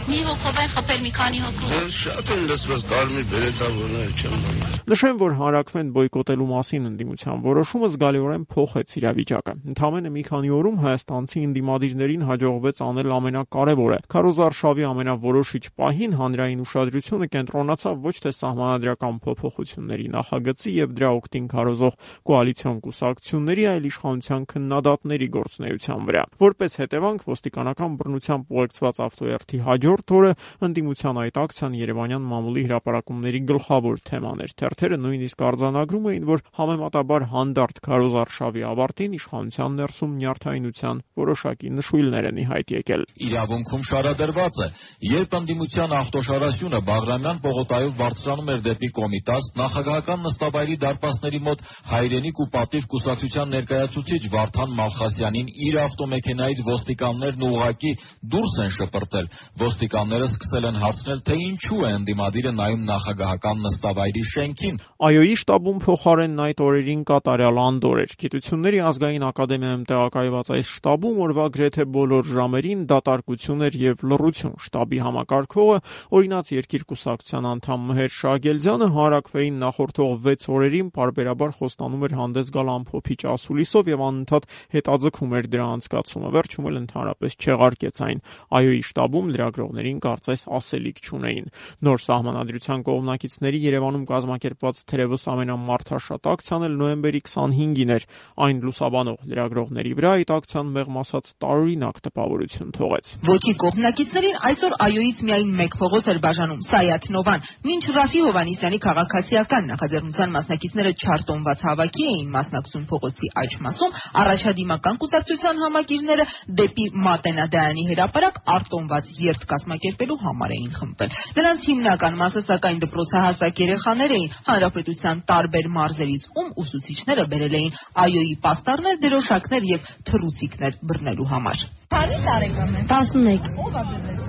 Մի 0.09 0.21
հոգով 0.29 0.63
են 0.65 0.73
խփել, 0.73 1.05
մի 1.05 1.13
քանի 1.19 1.45
հոգով։ 1.45 1.69
Դե 1.69 1.85
շատ 1.99 2.33
են 2.39 2.49
լսված 2.49 2.85
կարմիր 2.89 3.29
բերեցավորներ 3.29 4.13
չեմ 4.19 4.39
բանում։ 4.49 4.69
Նշեմ, 4.89 5.17
որ 5.21 5.35
հարակվեն 5.37 5.89
բոյկոտելու 5.93 6.49
մասին 6.49 6.89
ընդդիմության 6.89 7.41
որոշումը 7.45 7.89
զգալիորեն 7.93 8.45
փոխեց 8.49 8.95
իրավիճակը։ 8.99 9.53
Ընդամենը 9.69 10.13
մի 10.15 10.23
քանի 10.29 10.53
օրում 10.59 10.79
հայաստանցի 10.81 11.43
ընդդիմադիրներին 11.49 12.25
հաջողվեց 12.29 12.81
անել 12.89 13.13
ամենակարևորը։ 13.19 13.99
Քարոզարշավի 14.17 14.87
ամենավորոշիչ 14.89 15.65
պահին 15.77 16.17
հանրային 16.23 16.63
ուշադրությունը 16.65 17.29
կենտրոնացավ 17.37 18.01
ոչ 18.09 18.17
թե 18.25 18.33
սահմանադրական 18.79 19.19
փոփոխությունների 19.25 20.07
նախագծի 20.15 20.73
եւ 20.79 20.93
դրա 20.99 21.11
օկտին 21.19 21.47
քարոզող 21.53 21.95
կոալիցիոն 22.29 22.79
կուսակցությունների, 22.85 23.65
այլ 23.69 23.89
իշխանության 23.89 24.43
քննադատների 24.53 25.29
գործնեության 25.35 26.07
վրա։ 26.09 26.23
Որպես 26.39 26.73
հետևանք 26.79 27.25
ոստիկանական 27.29 27.97
բռնությամբ 27.99 28.53
ուղեկցված 28.59 29.01
ավտոերթի 29.09 29.59
հաջորդ 29.69 30.15
օրը 30.19 30.33
ընդդիմության 30.69 31.19
այդ 31.19 31.41
ակցիան 31.43 31.79
Երևանյան 31.79 32.29
մամուլի 32.29 32.63
հրապարակումների 32.69 33.41
գլխավոր 33.49 33.97
թեման 34.09 34.43
էր։ 34.47 34.55
Թերթերը 34.59 34.99
նույնիսկ 35.09 35.45
արձանագրում 35.49 36.09
էին, 36.09 36.29
որ 36.29 36.45
համեմատաբար 36.59 37.23
հանդարտ 37.35 37.83
քարոզարշավի 37.89 38.63
ավարտին 38.69 39.17
իշխանության 39.19 39.79
ներսում 39.79 40.13
նյարդայնության 40.19 41.03
որոշակի 41.19 41.69
նշույլներ 41.79 42.29
են 42.29 42.39
ի 42.39 42.47
հայտ 42.49 42.73
եկել։ 42.79 43.03
Իրավունքում 43.29 43.85
շարադրված 43.89 44.59
է, 44.59 44.69
երբ 45.09 45.37
ընդդիմության 45.39 45.95
ավտոշարասյունը 45.99 46.81
Բաղրամյան 46.89 47.41
պողոտայով 47.49 47.93
բարձրանում 47.99 48.53
էր 48.53 48.61
դեպի 48.69 48.89
Կոմիտաս, 48.99 49.51
նախագահական 49.59 50.23
նստավայրի 50.29 50.77
դարպասների 50.85 51.41
մոտ 51.49 51.65
հայրենիք 51.89 52.39
ու 52.39 52.49
պատիվ 52.55 52.87
կուսակցության 52.93 53.53
ներկայացուցիչ 53.57 54.23
Վարդան 54.35 54.75
Մալխասյանին 54.79 55.49
իր 55.69 55.79
ավտոմեքենայից 55.89 56.63
ոստիկաններն 56.69 57.45
ուղակի 57.49 57.93
դուրս 58.35 58.57
են 58.65 58.73
շպրտել։ 58.79 59.31
Ոստիկանները 59.63 60.29
սկսել 60.29 60.69
են 60.69 60.81
հարցնել, 60.83 61.21
թե 61.29 61.39
ինչու 61.49 61.81
է 61.89 61.91
ընդդիմադիրը 61.99 62.53
նայում 62.59 62.83
նախագահական 62.89 63.63
նստավայրի 63.69 64.25
շենքին։ 64.33 64.81
ԱՅՈ-ի 65.09 65.35
շտաբում 65.43 65.79
փոխարենն 65.85 66.43
այդ 66.49 66.63
օրերին 66.69 67.03
կատարյալ 67.09 67.61
անդոր 67.65 68.03
էր։ 68.03 68.15
Գիտությունների 68.23 68.81
ազգային 68.89 69.27
ակադեմիայում 69.29 69.85
տեղակայված 69.89 70.51
այս 70.59 70.73
շտաբում 70.79 71.21
օրվա 71.29 71.47
գրեթե 71.59 71.85
բոլոր 71.99 72.25
ժամերին 72.39 72.81
դատարկություն 72.93 73.65
էր 73.69 73.79
եւ 73.83 74.05
լռություն։ 74.13 74.55
Շտաբի 74.69 74.99
համակարգողը 75.09 75.79
օրինաց 76.19 76.53
երկիր 76.59 76.85
կուսակցության 76.93 77.49
անդամ 77.49 77.87
Մհեր 77.89 78.13
Շագել 78.19 78.58
Սամվելզյանը 78.59 78.87
հարակվեին 78.91 79.59
նախորդող 79.63 80.15
6 80.23 80.47
օրերին 80.51 80.87
բարբերաբար 80.97 81.53
խոստանում 81.59 82.01
էր 82.09 82.15
հանդես 82.19 82.49
գալ 82.57 82.71
ամփոփիչ 82.73 83.19
ասուլիսով 83.31 83.91
եւ 83.93 84.01
անընդհատ 84.09 84.49
հետաձգում 84.75 85.37
էր 85.39 85.49
դրա 85.53 85.67
անցկացումը։ 85.79 86.31
Վերջում 86.35 86.67
էլ 86.69 86.79
ընդհանրապես 86.79 87.37
չեղարկեց 87.39 88.01
այն։ 88.09 88.23
ԱՅՈ-ի 88.59 88.81
շտաբում 88.89 89.31
լրագրողներին 89.39 90.01
կարծես 90.03 90.43
ասելիք 90.59 90.99
չունեին։ 91.07 91.47
Նոր 91.87 92.03
սահմանադրության 92.09 92.83
կողմնակիցների 92.89 93.59
Երևանում 93.69 94.05
կազմակերպված 94.11 94.83
թերևս 94.91 95.23
ամենամարդաշատ 95.39 96.29
ակցիան 96.35 96.67
էլ 96.67 96.75
նոյեմբերի 96.83 97.23
25-ին 97.29 97.95
էր։ 97.95 98.09
Այն 98.43 98.63
լուսաբանող 98.67 99.19
լրագրողների 99.29 99.93
վրա 100.03 100.11
այդ 100.19 100.35
ակցիան 100.39 100.75
մեղմ 100.79 100.99
ասած 100.99 101.31
տարօրինակ 101.47 102.03
տպավորություն 102.09 102.75
թողեց։ 102.79 103.13
Ոչի 103.29 103.55
կողմնակիցներին 103.63 104.39
այսօր 104.49 104.73
ԱՅՈ-ից 104.89 105.19
միայն 105.29 105.51
մեկ 105.59 105.79
փողոց 105.79 106.09
էր 106.09 106.21
բաժանում՝ 106.25 106.63
Սայաթ 106.69 107.09
Նովան։ 107.19 107.49
Մինչ 107.69 107.85
Ռաֆի 107.99 108.23
Հովանիսյանի 108.49 108.79
քաղաքացիական 108.81 109.67
նախաձեռնության 109.69 110.31
մասնակիցները 110.33 110.91
չարտոնված 111.05 111.65
հավաքի 111.69 112.05
էին 112.09 112.31
մասնակցում 112.33 112.85
փողոցի 112.89 113.29
աջ 113.43 113.57
մասում, 113.65 113.97
առաջադիմական 114.23 115.01
կուսակցության 115.03 115.61
համագիրները 115.65 116.27
դեպի 116.61 116.87
Մատենադարանի 117.09 117.85
հրապարակ 117.91 118.41
արտոնված 118.57 119.11
երթ 119.27 119.45
կազմակերպելու 119.53 120.19
համար 120.25 120.55
էին 120.57 120.73
խմբվել։ 120.79 121.13
Նրանց 121.37 121.69
հիմնական 121.69 122.19
մասը 122.25 122.43
սակայն 122.49 122.81
դպրոցահասակ 122.89 123.63
երեխաներ 123.69 124.17
էին 124.17 124.33
հանրապետության 124.49 125.23
տարբեր 125.29 125.71
մարզերից, 125.77 126.23
ում 126.41 126.49
ուսուցիչները 126.65 127.29
բերել 127.29 127.59
էին 127.61 127.77
ԱՅՈ-ի 128.09 128.35
պաստառներ, 128.49 128.97
դրոշակներ 129.05 129.69
եւ 129.77 129.93
թռուցիկներ 130.09 130.81
բռնելու 130.89 131.31
համար։ 131.37 131.69
Քանի 131.93 132.19
տարեկան 132.25 132.75
է։ 132.79 132.83
11 132.89 133.53
Ո՞վ 133.59 133.77
է 133.77 133.85
այստեղ 133.85 134.28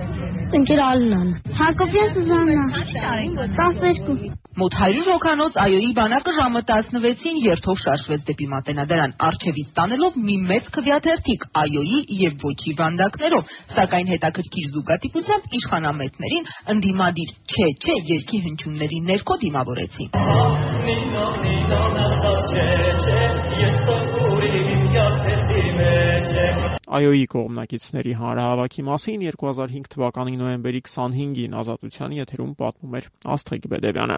Ընկեր 0.57 0.79
Ալինան։ 0.81 1.27
Հակոբյան 1.59 2.13
Սուզաննա։ 2.15 2.61
Քանի 2.73 2.93
տարեկան 2.95 3.43
է։ 3.43 3.57
12 3.57 4.37
Մոտ 4.59 4.73
100 4.75 5.03
հոգանոց 5.07 5.53
ԱՅՈ-ի 5.61 5.91
բանակը 5.97 6.31
ժամը 6.35 6.61
16-ին 6.69 7.37
երթով 7.45 7.77
շարժվեց 7.83 8.21
դեպի 8.29 8.47
Մատենադարան, 8.53 9.13
արջևից 9.27 9.69
տանելով 9.77 10.17
մի 10.25 10.35
մեծ 10.49 10.63
քվյաթերթիկ 10.75 11.41
ԱՅՈ-ի 11.59 11.99
եւ 12.23 12.33
ոչի 12.49 12.73
վանդակներով, 12.81 13.53
սակայն 13.75 14.11
հետաքրքիր 14.13 14.65
զուգատիպությամբ 14.73 15.43
իշխանամետներին 15.59 16.49
ընդդիմադիր 16.75 17.29
չէ, 17.53 17.69
չէ 17.85 17.95
երկի 18.09 18.37
հնչյունների 18.49 18.99
ներքո 19.13 19.35
դիմավորեցին։ 19.45 20.09
ԱՅՈ-ի 26.89 27.25
կողմնակիցների 27.33 28.13
հանրահավաքի 28.19 28.83
մասին 28.89 29.23
2005 29.29 29.89
թվականի 29.93 30.35
նոյեմբերի 30.39 30.81
25-ին 30.89 31.57
Ազատության 31.59 32.15
եթերում 32.17 32.53
պատմում 32.59 32.95
էր 32.99 33.05
Աստղիկ 33.29 33.67
Բեդևյանը։ 33.69 34.17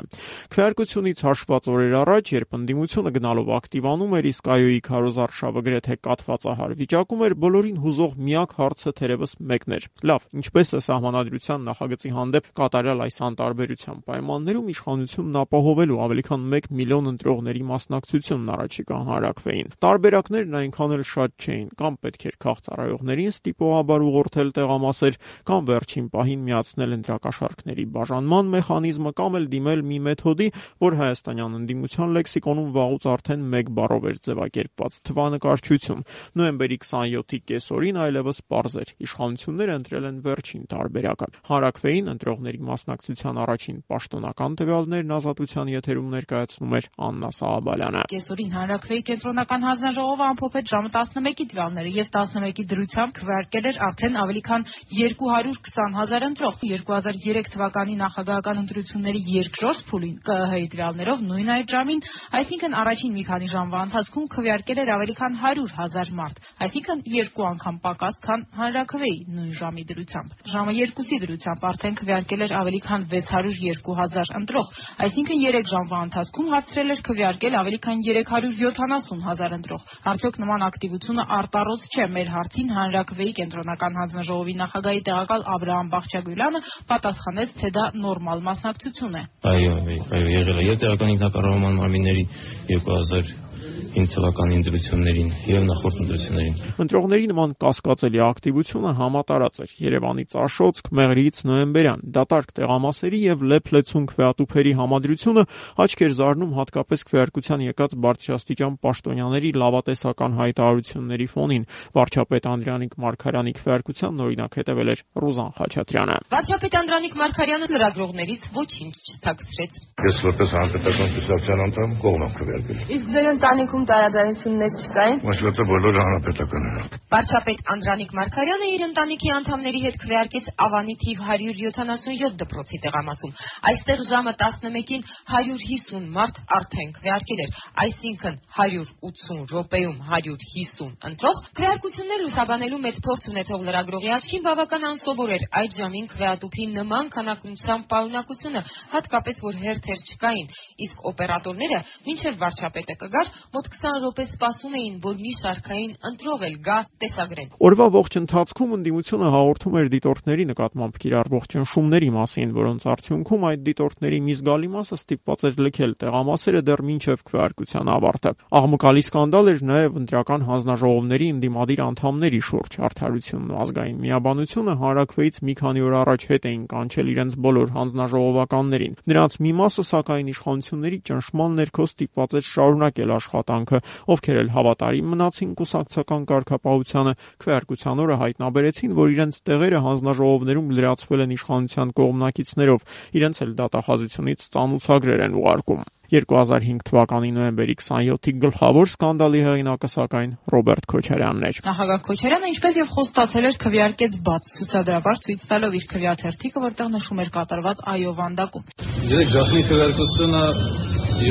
Քվեարկությունից 0.55 1.23
հաշված 1.27 1.69
օրեր 1.71 1.95
առաջ, 2.01 2.31
երբ 2.31 2.55
ընդդիմությունը 2.61 3.11
գնալով 3.17 3.51
ակտիվանում 3.59 4.15
էր, 4.21 4.29
իսկ 4.31 4.49
ԱՅՈ-ի 4.51 4.79
քարոզարշավը 4.87 5.61
գրեթե 5.67 5.95
կատվածահար 6.07 6.75
վիճակում 6.81 7.23
էր, 7.27 7.35
բոլորին 7.41 7.81
հուզող 7.81 8.13
միակ 8.31 8.55
հարցը 8.61 8.91
թերևս 9.01 9.31
մեկն 9.51 9.75
էր. 9.75 9.83
լավ, 10.11 10.21
ինչպես 10.41 10.67
է 10.71 10.79
սահմանադրության 10.87 11.65
նախագծի 11.71 12.11
հանդեպ 12.15 12.45
կատարյալ 12.61 13.03
այս 13.05 13.17
անտարբերության 13.27 14.01
պայմաններում 14.11 14.71
իշխանությունն 14.71 15.39
ապահովելու 15.41 15.99
ավելի 16.05 16.23
քան 16.31 16.47
1 16.61 16.69
միլիոն 16.81 17.11
ընտրողների 17.11 17.63
մասնակցությունն 17.71 18.51
առաջիկա 18.55 18.97
հանրակրվեին։ 19.11 19.71
Տարբերակներն 19.85 20.57
այնքան 20.61 20.95
էլ 20.97 21.03
շատ 21.11 21.31
չէին, 21.41 21.67
կամ 21.81 21.97
պետք 22.01 22.25
էր 22.31 22.37
քաղծառայողներին 22.61 23.31
ստիպողաբար 23.31 24.03
ուղղորդել 24.05 24.49
տեղամասեր, 24.57 25.15
կամ 25.49 25.61
վերջին 25.71 26.07
պահին 26.13 26.41
միացնել 26.45 26.91
ընտրակաշառքների 26.97 27.85
բաժանման 27.95 28.51
մեխանիզմը, 28.55 29.11
կամ 29.17 29.37
էլ 29.41 29.45
դիմել 29.51 29.81
մի 29.91 29.97
մեթոդի, 30.05 30.47
որ 30.85 30.97
հայաստանյան 31.01 31.57
ընդդիմության 31.61 32.13
լեքսիկոնում 32.21 32.69
վաղուց 32.77 33.07
արդեն 33.11 33.45
մեկ 33.51 33.71
բառով 33.81 34.05
էր 34.11 34.17
ձևակերպված՝ 34.21 34.99
թվանկարչություն։ 35.09 36.05
Նոյեմբերի 36.41 36.77
27-ի 36.81 37.39
կեսօրին 37.51 38.01
այլևս 38.01 38.37
պարզ 38.51 38.73
էր. 38.81 38.89
իշխանությունները 39.01 39.73
ընտրել 39.81 40.05
են 40.11 40.17
վերջին 40.21 40.63
տարբերակը։ 40.71 41.27
Հարակվեին 41.51 42.11
ընտրողների 42.11 42.61
մասնակցության 42.71 43.41
առաջին 43.41 43.77
պաշտոնական 43.91 44.51
տվյալներն 44.61 45.15
ազատության 45.17 45.71
եթերում 45.71 46.11
ներկայացնում 46.11 46.75
էր 46.81 46.85
Աննա 47.01 47.29
Սահաբալյանը։ 47.41 48.03
Կեսօրին 48.11 48.51
հանրակրվեի 48.51 49.03
կենտրոնական 49.11 49.65
հանձնաժողովը 49.71 50.25
ամփոփեց 50.31 50.71
ժամը 50.71 50.91
11-ի 50.91 51.45
տվյալները 51.51 51.91
եւ 51.95 52.11
11-ի 52.51 52.63
դրությամբ 52.71 53.13
քվեարկել 53.15 53.67
էր 53.71 53.77
արդեն 53.87 54.17
ավելի 54.21 54.41
քան 54.47 54.63
220 54.91 55.95
հազար 55.97 56.23
ընտրող։ 56.27 56.55
2003 56.61 57.49
թվականի 57.53 57.95
նախագահական 58.01 58.61
ընտրությունների 58.61 59.21
երկրորդ 59.31 59.83
փուլին 59.91 60.15
ԿԸՀ-ի 60.27 60.67
տվյալներով 60.73 61.23
նույն 61.31 61.51
այդ 61.55 61.71
ժամին, 61.71 62.01
այսինքն 62.41 62.75
առաջին 62.81 63.15
մի 63.15 63.23
քանի 63.31 63.47
ժամվա 63.55 63.79
ընթացքում 63.87 64.27
քվեարկել 64.35 64.81
էր 64.81 64.91
ավելի 64.95 65.15
քան 65.21 65.37
100 65.41 65.65
հազար 65.79 66.11
մարդ, 66.19 66.41
այսինքն 66.65 67.03
երկու 67.11 67.47
անգամ 67.51 67.75
պակաս, 67.85 68.15
քան 68.25 68.45
հանրակրվեի 68.59 69.17
նույն 69.31 69.53
ժամի 69.61 69.83
դրությամբ։ 69.91 70.29
Ժամը 70.51 70.73
2-ի 70.81 71.17
դրությամբ 71.21 71.65
արդեն 71.71 71.97
քվեարկել 72.01 72.41
էր 72.41 72.55
ավելի 72.61 72.81
քան 72.87 73.01
602 73.11 73.97
հազար 74.01 74.33
ընտրող, 74.41 74.71
այսինքն 75.07 75.41
3 75.51 75.71
ժամվա 75.71 75.97
ընթացքում 76.11 76.51
հասցրել 76.51 76.91
էր 76.91 77.01
քվեարկել 77.07 77.57
ավելի 77.61 77.79
քան 77.85 78.03
370 78.11 79.25
հազար 79.27 79.55
ընտրող։ 79.61 79.81
Արդյոք 80.11 80.39
նման 80.41 80.65
ակտիվությունը 80.67 81.25
արտառոց 81.37 81.85
չէ 81.91 82.05
մեր 82.11 82.31
հարցին 82.41 82.71
հանրակրվեի 82.75 83.33
կենտրոնական 83.37 83.97
հանձնաժողովի 84.01 84.55
նախագահի 84.61 85.01
տեղակալ 85.07 85.45
Աբրահամ 85.55 85.91
Բաղչագյուլյանը 85.93 86.61
պատասխանեց, 86.91 87.53
թե 87.61 87.71
դա 87.77 87.85
նորմալ 88.01 88.43
մասնակցություն 88.49 89.17
է։ 89.21 89.23
Այո, 89.51 89.75
այո, 90.17 90.27
եղել 90.35 90.61
է. 90.61 90.65
Եւ 90.71 90.81
տեղական 90.81 91.13
ինքնակառավարման 91.15 91.79
մարմինների 91.81 92.25
2000 92.71 93.50
5 93.91 94.13
թվականի 94.15 94.55
ընտրություններին 94.61 95.29
եւ 95.51 95.63
նախորդ 95.67 95.97
ընտրություններին։ 96.01 96.55
Ընտրողների 96.83 97.25
նման 97.31 97.53
կասկածելի 97.61 98.21
ակտիվությունը 98.25 98.91
համատարած 99.01 99.59
էր. 99.61 99.73
Երևանից 99.85 100.35
Աշոց, 100.41 100.81
Մեղրիից 101.01 101.41
Նոյեմբերյան, 101.51 102.03
դատարկ 102.15 102.53
տեղամասերի 102.61 103.19
եւ 103.21 103.43
Լեփլեցուն 103.51 104.05
քվեատուփերի 104.11 104.73
համադրությունը 104.81 105.43
աչք 105.85 106.03
էր 106.07 106.15
զարնում 106.21 106.55
հատկապես 106.61 107.05
քվեարկության 107.11 107.65
եկած 107.67 107.95
բարձրաստիճան 108.05 108.73
պաշտոնյաների 108.81 109.51
լավատեսական 109.61 110.37
հայտարարությունների 110.41 111.27
ֆոնին։ 111.35 111.67
Վարչապետ 111.91 112.49
Անդրանիկ 112.51 112.93
Մարկարյանի 113.01 113.53
քվեարկության 113.61 114.23
օրինակ 114.25 114.57
հետևել 114.61 114.91
էր 114.91 115.03
Ռուզան 115.21 115.51
Խաչատրյանը։ 115.61 116.17
Վարչապետ 116.31 116.77
Անդրանիկ 116.81 117.13
Մարկարյանը 117.21 117.69
լրագրողներից 117.71 118.43
ոչինչ 118.55 118.93
չթաքցրեց։ 119.11 119.79
Ես 120.01 120.21
որպես 120.31 120.55
հանրապետական 120.57 121.11
կուսակցության 121.17 121.63
անդամ 121.67 121.95
կողմ 122.01 122.21
եմ 122.25 122.33
քվեարկել։ 122.41 122.81
Իսկ 122.95 123.11
ձեր 123.15 123.27
ընտանիքում 123.51 123.85
տարաձայնություններ 123.89 124.75
չկային։ 124.79 125.17
Մասնատը 125.27 125.63
բոլորը 125.67 126.03
հանրապետական 126.07 126.67
են։ 126.71 126.91
Վարչապետ 127.11 127.63
Անդրանիկ 127.73 128.11
Մարկարյանը 128.15 128.67
իր 128.71 128.83
ընտանիքի 128.85 129.31
անդամների 129.35 129.81
հետ 129.85 129.97
քվեարկեց 130.03 130.45
Ավանի 130.65 130.95
թիվ 131.01 131.23
177 131.27 132.37
դպրոցի 132.41 132.79
տեղամասում։ 132.85 133.33
Այստեղ 133.71 134.03
ժամը 134.07 134.33
11-ին 134.39 135.03
150 135.35 136.07
մարդ 136.15 136.39
արդեն 136.55 136.93
քվեարկել 136.95 137.43
էր, 137.43 137.51
այսինքն 137.83 138.39
180 138.55 139.43
րոպեում 139.51 139.99
150 140.15 140.95
ընտրող։ 141.11 141.43
Քվեարկություններ 141.59 142.23
լուսաբանելու 142.23 142.81
մեծ 142.87 143.03
փորձ 143.03 143.27
ունեցող 143.35 143.67
լրագրողի 143.67 144.13
աչքին 144.15 144.45
բավական 144.47 144.87
անսովոր 144.91 145.35
էր 145.35 145.45
այդ 145.59 145.77
ժամին 145.81 146.09
քվեատուփի 146.15 146.65
նման 146.71 147.11
քանակությամբ 147.11 147.85
պարունակությունը, 147.91 148.61
հատկապես 148.95 149.43
որ 149.51 149.59
հերթեր 149.65 150.03
չկային, 150.11 150.51
իսկ 150.85 151.05
օպերատորները 151.11 151.79
մինչև 152.07 152.39
վարչապետը 152.41 152.95
կգար, 153.01 153.31
մոտ 153.55 153.67
20 153.75 154.01
րոպե 154.05 154.25
սպասում 154.31 154.75
էին, 154.81 154.95
որ 155.03 155.15
մի 155.21 155.33
շարքային 155.41 155.93
ընտրող 156.11 156.43
էլ 156.47 156.55
գա 156.65 156.77
տեսագրեն։ 157.01 157.49
Օրվա 157.67 157.87
ողջ 157.95 158.17
ընթացքում 158.21 158.75
ընդդիմությունը 158.77 159.31
հաղորդում 159.35 159.77
էր 159.81 159.89
դիտորդների 159.95 160.45
նկատմամբ 160.51 160.99
կիրառվող 161.01 161.47
ճնշումների 161.51 162.09
մասին, 162.15 162.53
որոնց 162.61 162.87
արդյունքում 162.91 163.45
այդ 163.51 163.63
դիտորդների 163.67 164.19
մի 164.21 164.35
զգալի 164.41 164.69
մասը 164.71 164.99
ստիպված 165.01 165.45
էր 165.51 165.59
լքել 165.65 165.91
տեղամասերը 166.01 166.61
դեռ 166.71 166.83
մինչև 166.91 167.23
քվեարկության 167.31 167.91
ավարտը։ 167.91 168.31
Աղմկալի 168.61 169.03
սկանդալ 169.05 169.51
էր 169.51 169.61
նաև 169.71 169.99
ընտրական 170.01 170.45
հանձնաժողովների 170.51 171.27
ընդդիմադիր 171.31 171.81
անդամների 171.85 172.41
շուրջ 172.51 172.77
արդարությունն 172.91 173.51
ու 173.51 173.59
ազգային 173.61 174.01
միաբանությունը 174.05 174.75
հանրակրվեից 174.81 175.41
մի 175.41 175.55
քանի 175.61 175.85
օր 175.87 175.95
առաջ 176.01 176.25
հետ 176.31 176.47
էին 176.51 176.63
կանչել 176.71 177.11
իրենց 177.11 177.37
բոլոր 177.45 177.73
հանձնաժողովականներին։ 177.75 178.97
Նրանց 179.11 179.37
մի 179.41 179.51
մասը 179.61 179.85
սակայն 179.91 180.31
իշխանությունների 180.31 180.99
ճնշման 181.11 181.57
ներքո 181.61 181.85
ստիպված 181.91 182.35
էր 182.41 182.45
շարունակել 182.51 183.13
աշխատանքը, 183.31 183.79
ովքեր 184.11 184.39
էլ 184.41 184.49
հավատարիմ 184.55 185.13
մնացին 185.13 185.53
կուսակցական 185.61 186.25
կարգապահությանը, 186.31 187.13
քվեարկության 187.43 188.03
օրը 188.05 188.19
հայտնաբերեցին, 188.21 188.97
որ 188.99 189.15
իրենց 189.15 189.39
տեղերը 189.47 189.81
հանձնաժողովներում 189.87 190.75
լրացվել 190.81 191.25
են 191.27 191.35
իշխանության 191.39 191.95
կողմնակիցներով, 192.01 192.85
իրենց 193.21 193.41
էլ 193.47 193.55
դատախազությունից 193.61 194.45
ծանուցագրեր 194.51 195.25
են 195.29 195.41
ուղարկում։ 195.41 195.89
2005 196.11 196.81
թվականի 196.89 197.29
նոյեմբերի 197.37 197.75
27-ի 197.79 198.31
գլխավոր 198.43 198.89
սկանդալի 198.91 199.43
հեղինակը 199.45 199.89
սակայն 199.93 200.33
Ռոբերտ 200.51 200.87
Քոչարյանն 200.91 201.45
էր։ 201.47 201.59
Նախագահ 201.67 202.01
Քոչարյանը 202.07 202.49
ինչպես 202.51 202.79
եւ 202.81 202.91
խոստացել 202.97 203.47
էր 203.47 203.55
քվեարկեց 203.63 204.17
բաց 204.27 204.49
ցուցադրաբար 204.57 205.21
ցույց 205.23 205.45
տալով 205.51 205.77
իր 205.79 205.85
քվեաթերթիկը, 205.95 206.63
որտեղ 206.67 206.91
նշում 206.97 207.23
էր 207.23 207.31
կատարված 207.39 207.83
այո 207.95 208.13
վանդակում։ 208.19 208.67
Գիտեք, 209.07 209.31
գաղտնի 209.37 209.63
քվեարկությունը 209.71 210.43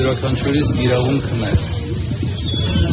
յուրաքանչյուրիս 0.01 0.75
իրավունքն 0.87 1.45
է, 1.51 1.55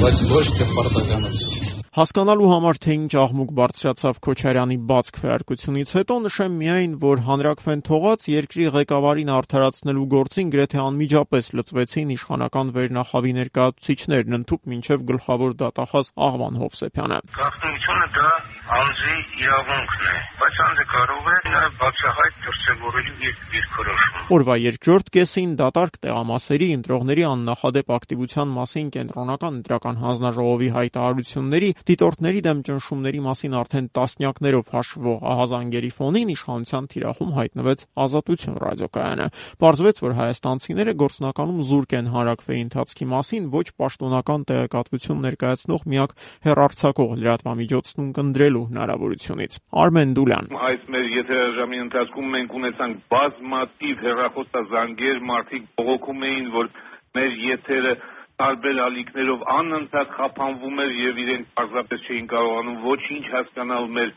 բայց 0.02 0.22
ոչ 0.34 0.46
թե 0.58 0.66
պարտականություն։ 0.74 1.76
Հասկանալու 1.98 2.50
համար, 2.52 2.78
թե 2.84 2.96
ինչ 2.98 3.14
աղմուկ 3.18 3.52
բարձրացավ 3.58 4.18
Քոչարյանի 4.28 4.76
բաց 4.92 5.08
քվեարկությունից 5.16 5.94
հետո, 5.98 6.18
նշեմ 6.28 6.58
միայն, 6.62 6.94
որ 7.02 7.24
հանրակրվեն 7.26 7.82
թողած 7.88 8.28
երկրի 8.34 8.68
ղեկավարին 8.76 9.32
արդարացնելու 9.38 10.06
գործին 10.14 10.52
գրեթե 10.54 10.84
անմիջապես 10.84 11.50
լծվեցին 11.58 12.14
իշխանական 12.18 12.72
վերնախավի 12.78 13.34
ներկայացուցիչներն 13.40 14.40
ընդཐུպ 14.42 14.70
մինչև 14.78 15.10
գլխավոր 15.10 15.58
դատախազ 15.66 16.14
Աղվան 16.28 16.62
Հովսեփյանը։ 16.62 17.20
Գաղտնիությունը 17.42 18.08
դա 18.20 18.30
անձի 18.68 19.14
իրավունքն 19.40 20.08
է, 20.12 20.16
բայց 20.40 20.58
անձը 20.66 20.86
կարող 20.92 21.28
է 21.32 21.36
նաև 21.48 21.76
բացահայտ 21.80 22.40
դրսևորելու 22.48 23.28
իր 23.28 23.36
դիրքորոշում։ 23.54 24.26
Օրվա 24.38 24.56
երկրորդ 24.60 25.12
կեսին 25.16 25.54
դատարկ 25.62 26.00
տեղամասերի 26.04 26.68
ընտրողների 26.78 27.24
աննախադեպ 27.28 27.94
ակտիվության 27.98 28.52
մասին 28.58 28.90
կենտրոնական 28.98 29.58
ընտրական 29.58 30.02
հանձնաժողովի 30.04 30.70
հայտարարությունների 30.78 31.70
դիտորդների 31.88 32.42
դեմ 32.48 32.60
ճնշումների 32.68 33.22
մասին 33.28 33.56
արդեն 33.62 33.88
տասնյակներով 33.98 34.72
հաշվող 34.76 35.24
ահազանգերի 35.32 35.92
ֆոնին 35.96 36.34
իշխանության 36.36 36.92
թիրախում 36.92 37.32
հայտնվեց 37.38 37.88
Ազատություն 38.08 38.60
ռադիոկայանը։ 38.68 39.28
Պարզվեց, 39.64 40.04
որ 40.08 40.18
հայաստանցիները 40.18 40.98
գործնականում 41.08 41.64
զուրկ 41.72 41.98
են 41.98 42.12
հանրակրվեի 42.18 42.62
ընթացքի 42.68 43.10
մասին 43.16 43.50
ոչ 43.58 43.68
պաշտոնական 43.80 44.46
տեղեկատվություն 44.52 45.24
ներկայացնող 45.28 45.88
միակ 45.88 46.16
հերարցակող 46.48 47.16
լրատվամիջոցն 47.24 48.12
ունկնդրելու 48.58 48.66
հնարավորությունից։ 48.72 49.58
Արմեն 49.82 50.14
Դուլյան 50.18 50.48
Այս 50.68 50.86
մեր 50.94 51.08
եթերաժամի 51.14 51.80
ընթացքում 51.86 52.30
մենք 52.36 52.54
ունեցանք 52.60 53.02
բազմաթիվ 53.14 54.06
հերախոսազանգեր, 54.08 55.18
մարդիկ 55.32 55.68
բողոքում 55.78 56.24
էին, 56.28 56.48
որ 56.58 56.70
մեր 57.18 57.38
եթերը 57.48 57.94
տարբեր 58.38 58.80
ալիքներով 58.88 59.46
անընդհատ 59.58 60.10
խափանվում 60.18 60.82
էր 60.84 60.92
եւ 60.98 61.22
իրենք 61.24 61.48
պարզապես 61.58 62.02
չէին 62.08 62.28
կարողանում 62.34 62.82
ոչինչ 62.88 63.24
հասկանալ 63.34 63.88
մեր 63.98 64.12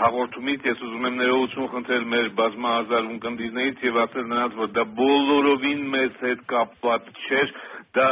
հաղորդումից 0.00 0.66
ես 0.70 0.82
ուզում 0.86 1.06
եմ 1.10 1.20
ներողություն 1.20 1.70
խնդրել 1.74 2.08
մեր 2.14 2.26
բազմահազար 2.40 3.06
ունկնդիրներից 3.10 3.84
եւ 3.86 4.00
ասել 4.04 4.26
նրանց 4.30 4.58
որ 4.60 4.72
դա 4.76 4.84
բոլորովին 4.98 5.84
մեզ 5.94 6.18
հետ 6.26 6.42
կապված 6.50 7.12
չէր 7.26 7.54
դա 7.96 8.08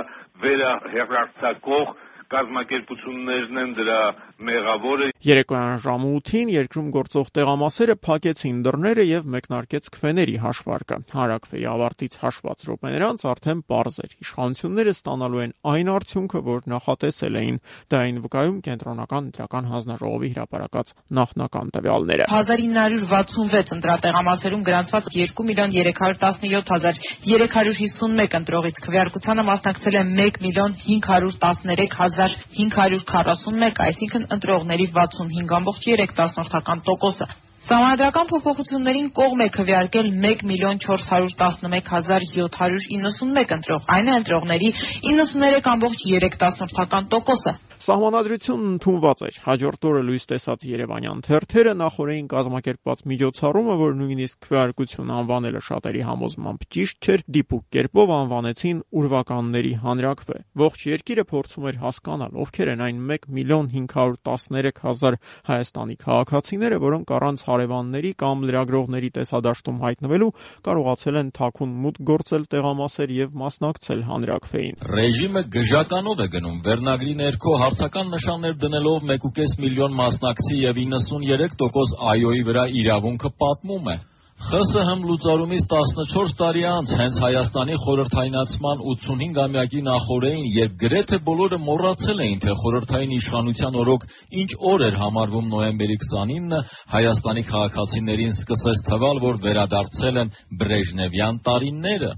վերահեռարձակող 0.46 1.92
կազմակերպություններն 2.34 3.62
են 3.64 3.76
դրա 3.78 4.00
մեղավորը 4.48 5.08
Երեկոյան 5.28 5.80
ժամը 5.82 6.08
8-ին 6.18 6.50
երկրում 6.54 6.90
գործող 6.94 7.30
տեղամասերը 7.34 7.94
փակեցին 8.06 8.58
դռները 8.62 9.04
եւ 9.08 9.24
մեկնարկեց 9.34 9.88
քվեների 9.96 10.36
հաշվարկը։ 10.44 10.98
Հարակվեի 11.10 11.64
ավարտից 11.72 12.14
հաշված 12.22 12.62
րոպեներ 12.68 13.04
անց 13.08 13.24
արդեն 13.32 13.62
པարզ 13.66 13.96
էր։ 14.04 14.14
Իշխանությունները 14.22 14.94
ստանալու 14.94 15.42
են 15.42 15.54
այն 15.72 15.90
արդյունքը, 15.98 16.42
որ 16.48 16.60
նախատեսել 16.72 17.38
էին։ 17.42 17.58
Դա 17.88 18.02
այն 18.08 18.20
վկայում 18.28 18.58
կենտրոնական 18.68 19.28
ընտրական 19.28 19.68
հանձնաժողովի 19.72 20.30
հրապարակած 20.38 20.94
նախնական 21.18 21.72
տվյալները։ 21.74 22.30
1966 22.38 23.74
ընտրատեղամասերում 23.78 24.62
գրանցված 24.68 25.10
2 25.18 25.48
միլիոն 25.50 25.74
317 25.74 26.72
հազար 26.78 27.02
351 27.26 28.38
ընտրողից 28.38 28.80
քվեարկությանը 28.86 29.46
մասնակցել 29.50 29.98
է 29.98 30.04
1 30.28 30.40
միլիոն 30.46 30.78
513 30.86 32.17
հազար 32.18 32.34
541, 32.58 33.78
այսինքն 33.84 34.24
ընտրողների 34.34 34.86
65.3%-ը։ 34.96 37.26
Սահմանադրական 37.68 38.28
փոփոխություններին 38.30 39.08
կողմ 39.12 39.42
է 39.44 39.46
քվեարկել 39.52 40.06
1 40.24 40.40
միլիոն 40.48 40.78
411 40.80 41.92
հազար 41.92 42.24
791 42.28 43.50
ընտրող, 43.58 43.82
այն 43.92 44.06
է 44.08 44.14
ընտրողների 44.22 44.70
93.3%-ը։ 45.04 47.52
Սահմանադրությունն 47.78 48.70
ընդունված 48.72 49.20
էր։ 49.28 49.36
Հաջորդ 49.44 49.86
օրը 49.88 50.02
լույս 50.08 50.24
տեսած 50.32 50.60
Երևանյան 50.66 51.20
թերթերը 51.28 51.72
նախորդին 51.78 52.26
կազմակերպված 52.32 52.98
միջոցառումը, 53.12 53.76
որ 53.84 53.92
նույնիսկ 54.00 54.36
քվեարկություն 54.48 55.12
անվանելը 55.18 55.60
շատերի 55.68 56.02
համոզմամբ 56.08 56.60
ճիշտ 56.74 56.96
չէր, 57.04 57.20
դիպուկ 57.36 57.64
կերպով 57.76 58.08
անվանեցին 58.18 58.78
ուրվականների 58.98 59.72
հանրակրվե։ 59.84 60.38
Ողջ 60.64 60.78
երկիրը 60.88 61.24
փորձում 61.28 61.68
էր 61.68 61.76
հասկանալ, 61.84 62.32
ովքեր 62.48 62.68
են 62.74 62.82
այն 62.88 62.98
1 63.18 63.30
միլիոն 63.38 63.66
513 63.76 64.82
հազար 64.88 65.14
Հայաստանի 65.52 65.96
քաղաքացիները, 66.02 66.76
որոնք 66.88 67.06
առանց 67.18 67.38
հարևանների 67.58 68.10
կամ 68.22 68.42
լրագրողների 68.48 69.08
տեսադաշտում 69.18 69.78
հայտնվելու 69.82 70.28
կարողացել 70.68 71.18
են 71.20 71.30
թաքուն 71.38 71.72
մուտք 71.84 72.04
գործել 72.10 72.44
տեղամասեր 72.54 73.14
եւ 73.18 73.34
մասնակցել 73.42 74.04
հանրակրվեին։ 74.10 74.78
Ռեժիմը 74.98 75.42
գժականով 75.56 76.22
է 76.22 76.28
գնում 76.34 76.60
վերնագրի 76.68 77.14
ներքո 77.22 77.56
հարցական 77.64 78.14
նշաններ 78.14 78.54
դնելով 78.62 79.08
1.5 79.18 79.56
միլիոն 79.64 79.98
մասնակցի 80.02 80.60
եւ 80.62 80.82
93% 80.84 81.98
այոյի 82.14 82.46
վրա 82.50 82.64
իրավունքը 82.84 83.34
պատմում 83.42 83.92
է։ 83.94 83.98
ԽՍՀՄ 84.38 85.02
լուծարումից 85.08 85.64
14 85.70 86.34
տարի 86.38 86.60
անց 86.70 86.90
հենց 86.98 87.16
Հայաստանի 87.24 87.76
խորհրդայնացման 87.84 88.84
85-ամյակի 88.90 89.80
նախօրեին, 89.88 90.44
երբ 90.58 90.76
գրեթե 90.82 91.18
բոլորը 91.26 91.58
մոռացել 91.64 92.22
էին, 92.22 92.38
թե 92.44 92.54
խորհրդային 92.62 93.16
իշխանության 93.18 93.78
օրոք 93.82 94.06
ինչ 94.42 94.50
օր 94.70 94.84
էր 94.88 94.98
համարվում 95.02 95.50
նոյեմբերի 95.54 95.96
29-ը, 96.06 96.60
Հայաստանի 96.94 97.44
քաղաքացիներին 97.50 98.32
սկսեց 98.38 98.84
թվալ, 98.86 99.22
որ 99.26 99.42
վերադարձել 99.42 100.22
են 100.22 100.32
Բրեժնևյան 100.62 101.42
տարիները։ 101.50 102.12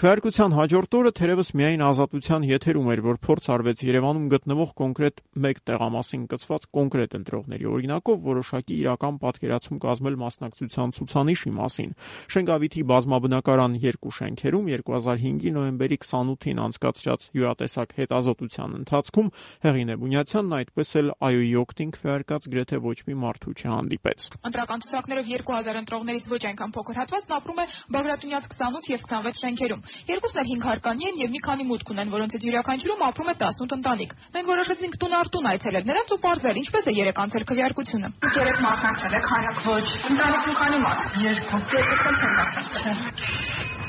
Քվեարկության 0.00 0.54
հաջորդ 0.56 0.94
օրը 0.96 1.10
թերևս 1.18 1.48
միայն 1.60 1.82
ազատության 1.84 2.44
եթերում 2.48 2.86
էր, 2.88 3.00
որ 3.04 3.16
փորձ 3.20 3.46
արվեց 3.52 3.80
Երևանում 3.84 4.28
գտնվող 4.32 4.70
կոնկրետ 4.80 5.18
մեկ 5.44 5.58
տեղամասին 5.68 6.22
կցված 6.30 6.62
կոնկրետ 6.76 7.16
ընտրողների 7.18 7.68
օրինակով 7.68 8.22
որոշակի 8.24 8.78
իրական 8.80 9.18
պատկերացում 9.20 9.80
կազմել 9.84 10.16
մասնակցության 10.22 10.94
ցուցանիշի 10.96 11.52
մասին։ 11.60 11.92
Շենգավիթի 12.32 12.84
բազմաբնակարան 12.88 13.76
երկու 13.84 14.14
շենքերում 14.16 14.70
2005-ի 14.72 15.52
նոյեմբերի 15.60 16.00
28-ին 16.00 16.64
անցկացրած 16.64 17.28
յուրատեսակ 17.36 17.94
հետազոտության 18.00 18.80
ընթացքում 18.80 19.30
Հեղինե 19.68 19.98
Բունյացյանն 20.00 20.56
այդպես 20.64 20.94
էլ 21.04 21.12
այոյի 21.28 21.52
օկտին 21.60 21.92
քվեարկած 22.00 22.48
գրեթե 22.56 22.80
ոչ 22.88 22.98
մի 23.04 23.20
մարդու 23.20 23.54
չհանդիպեց։ 23.60 24.28
Ընտրական 24.48 24.84
ցուցակներով 24.88 25.30
2000 25.36 25.80
ընտրողներից 25.84 26.32
ոչ 26.32 26.42
այնքան 26.50 26.74
փոքր 26.80 27.00
հատվածն 27.04 27.36
ապրում 27.40 27.60
է 27.60 27.66
Բագրատունյաց 28.00 28.50
28 28.54 28.92
եւ 28.94 29.06
26 29.10 29.44
շենքերում։ 29.44 29.89
Երկուսն 30.10 30.40
էլ 30.42 30.48
5 30.50 30.66
հարկանի 30.68 31.08
են 31.10 31.20
եւ 31.20 31.32
մի 31.34 31.40
քանի 31.46 31.66
մուտք 31.70 31.92
ունեն, 31.94 32.12
որոնցից 32.14 32.46
յուրաքանչյուրում 32.46 33.04
ապրում 33.08 33.30
է 33.30 33.34
18 33.40 33.74
ընտանիք։ 33.78 34.14
Մենք 34.36 34.50
որոշեցինք 34.52 34.94
տուն 35.00 35.16
առ 35.20 35.32
տուն 35.34 35.50
այցելել 35.50 35.90
նրանց 35.90 36.14
ու 36.14 36.20
ողջել 36.26 36.62
ինչպես 36.62 36.90
է 36.90 36.96
երեք 37.00 37.20
անցել 37.24 37.48
քվեարկությունը։ 37.50 38.12
Երեք 38.40 38.64
մասնակցել 38.68 39.18
եք, 39.20 39.28
հանրակ 39.34 39.60
ոչ։ 39.70 39.84
Ընտանիքում 40.14 40.58
քանի 40.62 40.80
մարդ։ 40.86 41.20
Երկու։ 41.26 41.62
Երկուսն 41.80 42.18
չեն 42.20 42.34
մասնակցել։ 42.40 43.79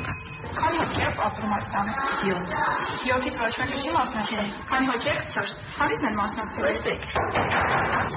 Քանի 0.60 0.78
հոգի 0.82 1.04
ապրում 1.26 1.54
այս 1.58 1.68
տանը։ 1.74 1.94
7։ 2.22 2.56
7-ից 3.06 3.38
ոչ 3.42 3.52
մեկը 3.62 3.78
չի 3.82 3.92
մասնակցել։ 3.98 4.50
Քանի 4.72 4.90
հոգի 4.92 5.12
եք 5.12 5.22
4։ 5.36 5.54
Քանիսն 5.78 6.08
են 6.10 6.18
մասնակցել։ 6.22 6.66
5։ 6.88 7.22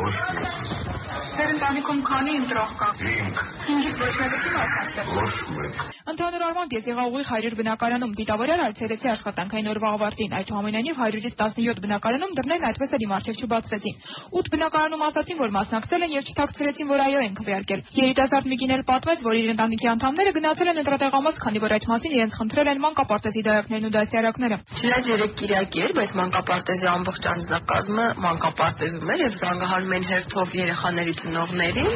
Ոչ 0.00 0.14
մեկ։ 0.38 0.94
Ձեր 1.34 1.52
ընտանիքում 1.54 2.00
քանի 2.10 2.32
ընտրող 2.40 2.72
կա։ 2.80 2.88
5։ 3.04 3.38
5-ից 3.68 4.00
ոչ 4.04 4.12
մեկը 4.22 4.40
չի 4.42 4.54
մասնակցել։ 4.54 5.12
Ոչ 5.18 5.32
մեկ։ 5.58 5.84
Ընդհանուր 6.04 6.42
առմամբ 6.46 6.74
ես 6.74 6.88
եղաղուղի 6.90 7.24
100 7.28 7.56
բնակարանում 7.58 8.10
դիտավորյալ 8.18 8.62
այցելեցի 8.64 9.08
աշխատանքային 9.14 9.70
օրվա 9.72 9.92
ավարտին, 9.94 10.34
այդուամենայնիվ 10.38 10.98
100-ից 11.00 11.36
17 11.38 11.80
բնակարանում 11.84 12.34
դռներն 12.38 12.66
այդպես 12.68 12.94
էլ 12.94 13.04
իմ 13.06 13.14
առջև 13.18 13.40
չբացվեցին։ 13.44 13.96
8 14.42 14.52
բնակարանում 14.54 15.04
ասացին, 15.08 15.40
որ 15.40 15.54
մասնակցել 15.54 16.04
են 16.04 16.14
եւ 16.14 16.28
չթաքցրեցին, 16.28 16.90
որ 16.92 17.04
այո 17.04 17.24
են 17.24 17.34
քվեարկել։ 17.40 17.84
Երիտասարդ 18.04 18.48
Միկին 18.52 18.74
էլ 18.74 18.84
պատմեց, 18.84 19.24
որ 19.24 19.38
իր 19.40 19.50
ընտանիքի 19.54 19.90
անդամները 19.94 20.34
գնացել 20.38 20.70
են 20.74 20.80
ընտրատեղամաս, 20.84 21.40
քանի 21.44 21.64
որ 21.64 21.74
այդ 21.74 21.88
մասին 21.94 22.14
իրենց 22.24 22.40
խնդրել 22.40 22.68
են 22.72 22.80
մանկապարտեզի 22.80 23.42
դայակներն 23.44 23.84
ու 23.84 23.92
դասյարակները։ 23.94 24.56
Չնայած 24.80 25.04
երեք 25.12 25.32
Կիրակի 25.40 25.80
էր, 25.84 25.92
բայց 25.98 26.10
մանկապարտեզի 26.18 26.86
ամբողջ 26.94 27.24
անձնակազմը 27.34 28.06
մանկապարտեզում 28.24 29.10
էր 29.14 29.20
եւ 29.24 29.34
զանգահարում 29.44 29.94
են 29.94 30.04
հերթով 30.08 30.48
երեխաների 30.64 31.14
ծնողներին 31.20 31.92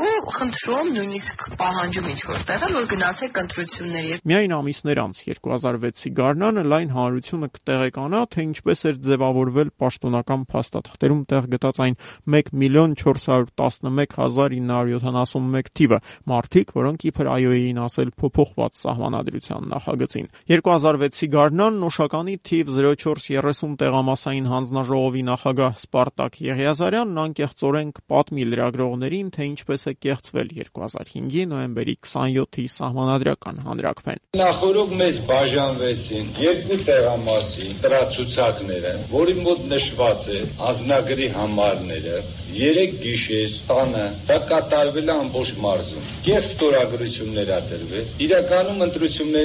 ու 0.00 0.16
խնդրում 0.34 0.88
նույնիսկ 0.96 1.38
պահանջում 1.60 2.06
ինչ 2.10 2.20
որ 2.30 2.40
տեղել, 2.50 2.72
որ 2.80 2.86
գնացեք 2.90 3.34
ընտրությունների։ 3.40 4.10
Միայն 4.30 4.52
ամիսներ 4.58 4.98
անց 5.04 5.16
2006-ի 5.30 6.10
գարնանը 6.18 6.62
լայն 6.70 6.90
հանրությունը 6.96 7.48
կտեղեկանա, 7.60 8.20
թե 8.30 8.40
ինչպես 8.50 8.78
էր 8.90 8.96
ձևավորվել 9.06 9.68
պաշտոնական 9.80 10.40
փաստաթղթերում 10.50 11.22
տեղ 11.30 11.44
գտած 11.54 11.76
այն 11.84 11.94
1 12.40 12.52
միլիոն 12.64 12.90
411 13.00 15.70
թիվը, 15.80 15.98
մարդիկ, 16.30 16.66
որոնք 16.80 17.00
իբր 17.10 17.26
էին 17.30 17.78
ասել 17.84 18.08
փոփոխված 18.20 18.72
սահմանադրության 18.80 19.59
նախագծին։ 19.70 20.26
2006-ի 20.50 21.28
գարնան 21.34 21.78
նոշականի 21.84 22.36
թիվ 22.50 22.72
0430 22.76 23.76
տեղամասային 23.80 24.48
հանձնաժողովի 24.50 25.22
նախագահ 25.30 25.72
Սպարտակ 25.80 26.38
Եղիազարյանն 26.46 27.20
անկեղծորեն 27.24 27.92
կպատմի 28.00 28.46
լրագրողներին, 28.50 29.30
թե 29.36 29.48
ինչպես 29.50 29.86
է 29.90 29.94
կեղծվել 30.06 30.52
2005-ի 30.60 31.44
նոյեմբերի 31.50 31.94
27-ի 32.00 32.66
սահմանադրական 32.74 33.60
հանրակրվեն։ 33.66 34.20
Նախորդ 34.40 34.94
մեզ 35.00 35.20
բաժանվեցին 35.30 36.30
երկու 36.40 36.78
տեղամասի 36.90 37.68
տրացուցակները, 37.84 38.94
որի 39.10 39.36
մոտ 39.40 39.64
նշված 39.70 40.28
է 40.30 40.40
ազնագրի 40.70 41.28
համարները, 41.36 42.16
3 42.50 42.94
գիշեր 43.00 43.56
տանը 43.70 44.04
դա 44.30 44.38
կատարվել 44.50 45.10
է 45.10 45.14
ամբողջ 45.20 45.50
մարզում։ 45.64 46.08
Եվ 46.30 46.46
ստորագրություններ 46.50 47.50
ա 47.50 47.60
դրվել։ 47.70 48.08
Իրականում 48.26 48.84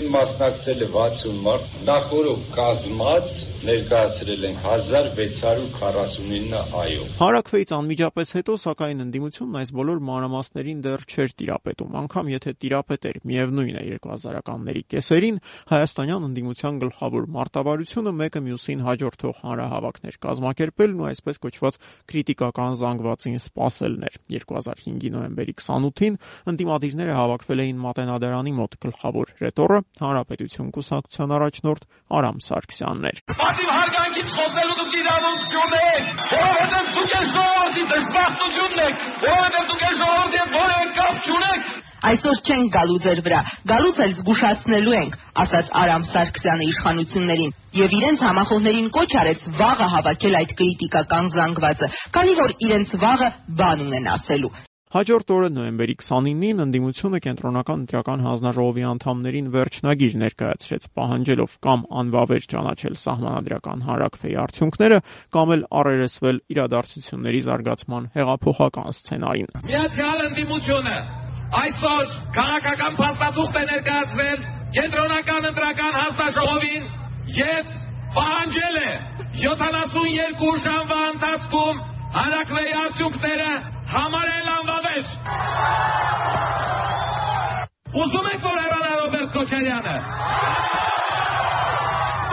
որին 0.06 0.14
մասնակցել 0.14 0.82
է 0.86 0.88
60 0.94 1.38
մարդ, 1.46 1.64
նախորդ 1.88 2.42
կազմած 2.54 3.36
ներկայացրել 3.66 4.44
ենք 4.46 4.60
1649 4.70 6.60
«այո»։ 6.82 7.06
Հարաքվեից 7.18 7.70
անմիջապես 7.78 8.34
հետո, 8.38 8.54
սակայն, 8.66 9.02
ընդդիմությունն 9.06 9.58
այս 9.62 9.72
բոլոր 9.80 10.02
մանրամասներին 10.10 10.84
դեռ 10.86 11.02
չէր 11.10 11.30
տիրապետում, 11.42 11.96
անգամ 12.06 12.26
եթե 12.36 12.52
տիրապետ 12.62 13.08
էր, 13.10 13.18
միևնույն 13.26 13.76
է 13.76 13.84
2000-ականների 14.06 14.84
կեսերին 14.94 15.38
հայաստանյան 15.74 16.28
ընդդիմության 16.30 16.80
գլխավոր 16.86 17.24
մարտավարությունը 17.36 18.14
մեկը 18.22 18.44
մյուսին 18.46 18.86
հաջորդող 18.86 19.36
հանրահավաքներ 19.46 20.16
կազմակերպելն 20.26 21.02
ու 21.02 21.10
այսպես 21.10 21.42
կոչված 21.46 21.82
քրիտիկական 22.14 22.78
զանգվածին 22.86 23.40
սпасելն 23.46 24.06
էր։ 24.06 24.22
2005-ի 24.36 25.10
նոյեմբերի 25.16 25.54
28-ին 25.56 26.20
ընդդիմադիրները 26.54 27.14
հավաքվել 27.16 27.66
էին 27.66 27.82
Մատենադարանի 27.86 28.54
մոտ 28.60 28.78
գլխավոր 28.86 29.34
ռետորը 29.42 29.82
Հանրապետություն 30.04 30.72
կուսակցության 30.76 31.34
առաջնորդ 31.36 31.88
Արամ 32.20 32.38
Սարգսյանն 32.46 33.08
էր։ 33.10 33.22
Պատիվ 33.42 33.70
հարգանքից 33.76 34.36
խոսելու 34.36 34.78
դուք 34.82 34.96
իրավունք 35.00 35.48
չունեք, 35.56 36.12
որովհետև 36.36 36.92
դուք 36.96 37.16
եք 37.16 37.28
ժողովրդի 37.36 37.86
դժբախտությունն 37.96 38.84
եք, 38.86 39.08
որովհետև 39.26 39.72
դուք 39.72 39.86
եք 39.90 39.98
ժողովրդի 40.04 40.42
հետ 40.42 40.56
որևէ 40.60 40.86
կապ 41.00 41.30
չունեք, 41.30 41.74
Այսօր 42.06 42.40
չենք 42.46 42.68
գալու 42.76 42.98
ձեր 43.02 43.20
վրա, 43.26 43.38
գալուց 43.72 44.00
էլ 44.06 44.12
զգուշացնելու 44.18 44.94
ենք, 44.98 45.16
ասաց 45.42 45.72
Արամ 45.82 46.04
Սարգսյանը 46.12 46.68
իշխանություններին, 46.70 47.56
եւ 47.80 47.96
իրենց 48.00 48.26
համախոհներին 48.28 48.92
կոչ 49.00 49.10
արեց 49.22 49.48
վաղը 49.64 49.88
հավաքել 49.96 50.40
այդ 50.42 50.54
քրիտիկական 50.60 51.34
զանգվածը, 51.40 51.92
քանի 52.20 52.38
որ 52.44 52.56
իրենց 52.68 52.96
վաղը 53.06 53.30
բան 53.64 53.86
ունեն 53.88 54.12
ասելու։ 54.20 54.54
Հաջորդ 54.94 55.32
օրը 55.34 55.48
նոյեմբերի 55.50 55.94
29-ին 55.98 56.60
ընդդիմությունը 56.62 57.20
կենտրոնական 57.26 57.80
ընտրական 57.84 58.22
հանձնաժողովի 58.22 58.84
անդամներին 58.86 59.48
վերջնագիր 59.56 60.18
ներկայացրեց, 60.22 60.84
պահանջելով 61.00 61.56
կամ 61.66 61.86
անվավեր 62.02 62.46
ճանաչել 62.54 62.98
սահմանադրական 63.02 63.82
հանրակրվեի 63.88 64.36
արդյունքները, 64.46 65.00
կամ 65.36 65.54
էլ 65.56 65.66
առերեսվել 65.82 66.38
իրադարձությունների 66.54 67.42
զարգացման 67.50 68.08
հեղափոխական 68.14 68.94
սցենարին։ 68.94 69.50
Միացյալ 69.66 70.24
ընդդիմությունը 70.30 70.96
այսօր 71.66 72.14
քաղաքական 72.38 72.96
փաստաթուղթ 73.02 73.58
է 73.58 73.66
ներկայացրել 73.74 74.48
կենտրոնական 74.78 75.50
ընտրական 75.50 75.94
հանձնաժողովին 75.98 76.88
եւ 77.42 77.76
պահանջել 78.16 78.80
է 78.86 78.90
72 79.42 80.56
ժամվա 80.70 81.02
ընթացքում 81.16 81.84
հանրակրվեի 82.16 82.74
արդյունքները 82.80 83.48
համարել 83.94 84.50
անվավեր։ 84.52 85.08
Ուզում 88.04 88.30
եք 88.32 88.46
որ 88.46 88.60
հեռանա 88.62 88.92
Ռոբերտ 89.00 89.34
Քոչարյանը։ 89.36 89.96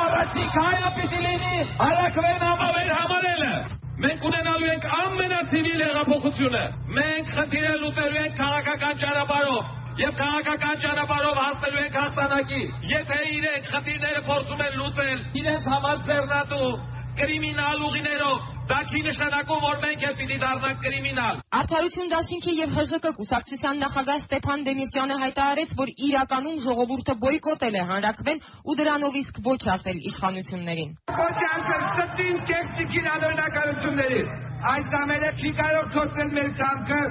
Առաջիկ 0.05 0.57
հայը 0.59 0.93
պիտի 0.99 1.21
լինի 1.27 1.67
հանրակրվեին 1.83 2.47
անվավեր 2.53 2.93
համարելը։ 2.99 3.53
Մենք 4.07 4.25
ունենալու 4.31 4.71
ենք 4.73 4.89
ամենացիվիլ 4.99 5.85
հեղափոխությունը։ 5.87 6.63
Մենք 7.03 7.35
խնդիրը 7.37 7.75
լուծելու 7.83 8.23
ենք 8.23 8.41
քաղաքական 8.43 8.97
ճանապարհով 9.03 10.01
եւ 10.03 10.17
քաղաքական 10.23 10.81
ճանապարհով 10.83 11.39
հասնելու 11.43 11.83
ենք 11.83 11.97
հաստանակի։ 12.03 12.63
Եթե 12.93 13.21
իրենք 13.37 13.71
խնդիրները 13.73 14.23
փորձում 14.31 14.65
են 14.67 14.81
լուծել 14.83 15.21
իրենց 15.43 15.71
համար 15.73 16.03
ձեռնատու 16.09 16.71
կրիմինալ 17.23 17.87
ուղիներով, 17.89 18.52
դա 18.71 18.79
չի 18.89 19.01
նշանակում, 19.07 19.63
որ 19.63 19.79
մենք 19.83 20.03
էլ 20.07 20.15
պիտի 20.19 20.37
դառնանք 20.43 20.83
կրիմինալ։ 20.85 21.41
Արդարություն 21.61 22.13
դաշինքի 22.13 22.53
եւ 22.59 22.77
ՀԺԿ 22.83 23.11
կուսակցության 23.19 23.83
նախագահ 23.83 24.21
Ստեփան 24.23 24.65
Դեմիրճյանը 24.69 25.17
հայտարարեց, 25.23 25.75
որ 25.83 25.93
իրականում 26.09 26.61
ժողովուրդը 26.67 27.17
բոյկոտել 27.25 27.75
է 27.81 27.83
հանրակրվեն 27.91 28.43
ու 28.63 28.77
դրանով 28.83 29.19
իսկ 29.23 29.43
ոչ 29.51 29.61
ասել 29.75 29.99
իշխանություններին։ 30.13 30.95
Ոչ 31.23 31.39
ասել 31.51 31.85
ստին 32.07 32.41
կեքտիկ 32.53 32.97
իրավարնակությունների։ 33.03 34.23
Այս 34.73 34.97
ամենը 35.03 35.31
չի 35.43 35.51
կարող 35.59 35.87
կոչել 35.99 36.35
մեր 36.39 36.51
կամքը 36.63 37.03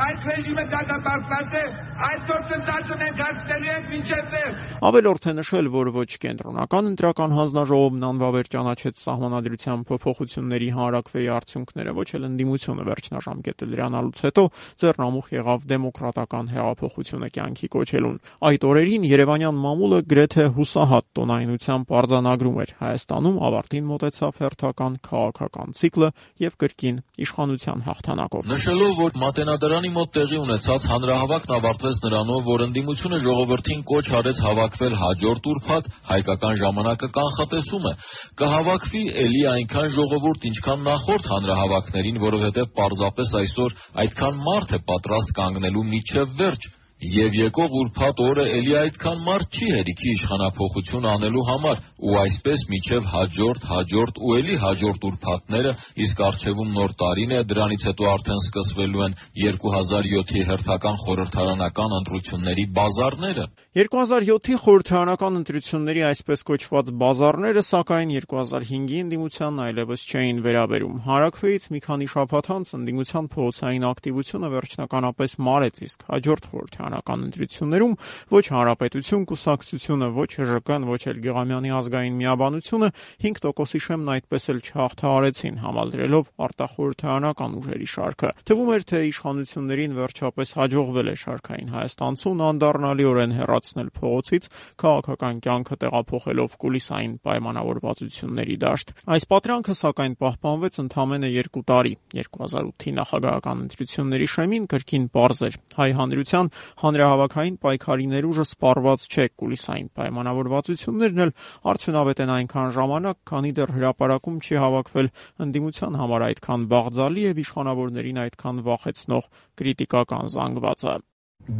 այս 0.00 0.26
ռեժիմը 0.30 0.64
դատապարտված 0.72 1.54
է, 1.60 1.62
այսօր 2.00 2.44
ծնծածը 2.50 2.96
մենք 3.00 3.18
հասնելու 3.20 3.70
ենք 3.70 3.88
մինչև 3.92 4.28
վերջ։ 4.34 4.74
Ավելորդ 4.88 5.26
է 5.30 5.32
նշել, 5.36 5.66
որ 5.74 5.90
ոչ 5.96 6.10
կենտրոնական 6.24 6.88
ընտրական 6.90 7.34
հանձնաժողովն 7.36 8.06
անվավեր 8.10 8.50
ճանաչեց 8.54 9.02
սահմանադրության 9.04 9.82
փոփոխությունների 9.90 10.68
հանրակրվեի 10.80 11.28
արդյունքները, 11.36 11.94
ոչ 12.00 12.08
էլ 12.16 12.24
ընդդիմությունը 12.30 12.86
վերջնաժամկետը 12.90 13.68
լրանալուց 13.70 14.22
հետո 14.30 14.44
ձեռնամուխ 14.80 15.30
եղավ 15.36 15.66
դեմոկրատական 15.70 16.50
հեղափոխությունը 16.54 17.28
կյանքի 17.36 17.68
կոչելուն։ 17.76 18.16
Այդ 18.50 18.66
օրերին 18.70 19.04
Երևանյան 19.10 19.60
մամուլը 19.60 20.00
գրեթե 20.10 20.46
հուսահատ 20.56 21.04
տոնայնությամբ 21.20 21.94
արձանագրում 22.00 22.60
էր. 22.64 22.70
Հայաստանում 22.80 23.36
ավարտին 23.50 23.84
մոտեցավ 23.90 24.40
հերթական 24.40 24.98
քաղաքական 25.10 25.76
ցիկլը 25.80 26.08
եւ 26.44 26.56
կրկին 26.60 26.96
իշխանության 27.24 27.84
հաղթանակով։ 27.90 28.50
Նշելով, 28.50 28.92
որ 29.00 29.16
Մատենադարանի 29.20 29.90
մոտ 29.96 30.12
տեղի 30.16 30.38
ունեցած 30.40 30.86
հանրահավաքն 30.90 31.54
ավարտվեց 31.60 31.89
նրանով, 32.04 32.40
որ 32.46 32.62
ընդդիմությունը 32.66 33.18
ժողովրդին 33.26 33.80
կոչ 33.90 34.04
արեց 34.20 34.42
հավաքվել 34.46 34.94
հաջորդ 35.00 35.48
ուրբաթ, 35.50 35.88
հայկական 36.10 36.58
ժամանակը 36.62 37.08
կանխատեսում 37.18 37.88
է, 37.90 37.94
կհավաքվի 38.40 39.02
ելի 39.24 39.42
այնքան 39.54 39.88
ժողովուրդ, 39.98 40.46
ինչքան 40.50 40.84
նախորդ 40.90 41.30
հանրահավաքներին, 41.34 42.20
որովհետև 42.30 42.74
պարզապես 42.80 43.32
այսօր 43.40 43.78
այդքան 44.04 44.44
մարդ 44.50 44.76
է 44.76 44.84
պատրաստ 44.90 45.34
կանգնելու 45.40 45.88
միջև 45.94 46.36
վերջ 46.40 46.70
Եվ 47.00 47.32
եկող 47.32 47.74
ուրբաթ 47.80 48.18
օրը 48.20 48.42
էլի 48.58 48.72
այդքան 48.76 49.20
մարդ 49.24 49.56
չի 49.56 49.68
հերիքի 49.72 50.10
իշխանափոխություն 50.14 51.06
անելու 51.08 51.44
համար, 51.48 51.78
ու 51.96 52.16
այսպես 52.20 52.64
միջև 52.72 53.06
հաջորդ, 53.12 53.62
հաջորդ 53.70 54.20
ու 54.20 54.34
էլի 54.36 54.56
հաջորդ 54.60 55.06
ուրբաթները, 55.08 55.72
իսկ 56.04 56.20
արչևում 56.28 56.74
նոր 56.76 56.92
տարին 57.00 57.32
է, 57.32 57.40
դրանից 57.52 57.86
հետո 57.88 58.08
արդեն 58.10 58.42
սկսվելու 58.44 59.04
են 59.06 59.16
2007-ի 59.40 60.42
հերթական 60.50 61.00
խորհրդարանական 61.00 61.96
ընտրությունների 62.00 62.64
բազարները։ 62.76 63.48
2007-ի 63.80 64.60
խորհրդարանական 64.60 65.40
ընտրությունների 65.40 66.04
այսպես 66.10 66.44
կոչված 66.50 66.92
բազարները, 67.00 67.64
սակայն 67.70 68.14
2005-ի 68.20 69.00
ընդդիմության 69.06 69.60
այլևս 69.70 70.06
չէին 70.10 70.44
վերաբերում։ 70.44 71.00
Հարակվեից 71.08 71.70
մի 71.70 71.80
քանի 71.86 72.10
շաբաթ 72.10 72.52
անց 72.60 72.74
ընդդիմության 72.80 73.30
փողոցային 73.30 73.88
ակտիվությունը 73.90 74.52
վերջնականապես 74.58 75.36
մարեց, 75.48 75.82
իսկ 75.86 76.06
հաջորդ 76.10 76.50
խորհրդարանական 76.90 77.22
ընտրություններում 77.30 77.94
ոչ 78.30 78.44
Հանրապետություն 78.50 79.24
կուսակցությունը, 79.30 80.08
ոչ 80.14 80.30
ՀԺԿ-ն, 80.40 80.82
ոչ 80.90 81.02
էլ 81.10 81.18
Գեղամյանի 81.24 81.70
ազգային 81.78 82.16
միաբանությունը 82.20 82.88
5%-ի 83.24 83.80
շեմն 83.86 84.10
այդպես 84.14 84.44
էլ 84.50 84.58
չհաղթահարեցին, 84.60 85.56
համալրելով 85.64 86.24
արտախորհրդարանական 86.46 87.50
ուժերի 87.60 87.88
շարքը։ 87.94 88.30
Թվում 88.50 88.70
էր, 88.74 88.82
թե 88.90 88.98
իշխանություններին 89.10 89.96
վերջապես 90.00 90.48
հաջողվել 90.60 91.10
է 91.10 91.16
շարքային 91.20 91.70
Հայաստանցուն 91.70 92.44
անդառնալիորեն 92.50 93.34
հեռացնել 93.40 93.90
փողոցից 94.00 94.44
քաղաքական 94.80 95.40
կյանքը 95.46 95.76
տեղափոխելով 95.80 96.56
կուլիսային 96.60 97.14
պայմանավորվածությունների 97.30 98.56
դաշտ։ 98.64 98.94
Այս 99.10 99.24
պատրանքը 99.30 99.74
սակայն 99.80 100.14
պահպանվեց 100.20 100.80
ընդամենը 100.80 101.30
2 101.40 101.64
տարի։ 101.70 101.94
2008-ի 102.20 102.90
նախագահական 103.00 103.64
ընտրությունների 103.70 104.28
շեմին 104.34 104.68
կրկին 104.70 105.06
པարզ 105.10 105.40
էր 105.50 105.56
հայ 105.76 105.90
հանրության 106.00 106.50
Հանրահավաքային 106.80 107.56
պայքարի 107.60 108.06
ներուժը 108.10 108.44
սպառված 108.50 109.04
չէ, 109.10 109.26
կուլիսային 109.40 109.88
պայմանավորվածություններն 110.00 111.22
էլ 111.24 111.32
արդյունավետ 111.72 112.22
են 112.24 112.32
այնքան 112.36 112.72
ժամանակ, 112.76 113.18
քանի 113.30 113.52
դեռ 113.60 113.74
հրաապարակում 113.76 114.40
չի 114.40 114.60
հավաքվել 114.64 115.10
ընդդիմության 115.44 115.98
համար 116.00 116.24
այդքան 116.30 116.66
բաղձալի 116.72 117.26
եւ 117.28 117.42
իշխանավորներին 117.44 118.20
այդքան 118.24 118.62
վախեցնող 118.70 119.30
քրիտիկական 119.60 120.32
զանգվածը։ 120.40 120.96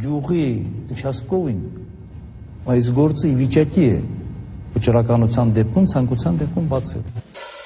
Գյուղի 0.01 0.47
Չասկովին 0.97 1.61
այս 2.71 2.91
գործը 2.97 3.29
ի 3.31 3.37
վիճակի 3.41 3.85
է 3.91 3.95
վճռականության 4.75 5.55
դեպքում, 5.57 5.87
ցանկության 5.95 6.37
դեպքում 6.41 6.69
բացել։ 6.71 7.60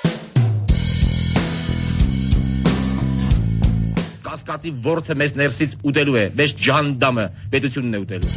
կասկածի 4.36 4.72
ворթը 4.84 5.16
մեզ 5.16 5.34
ներսից 5.40 5.74
ուտելու 5.88 6.16
է, 6.20 6.24
մեզ 6.36 6.54
ջանդամը 6.60 7.26
պետությունն 7.54 7.96
է 7.96 8.00
ուտելու։ 8.04 8.32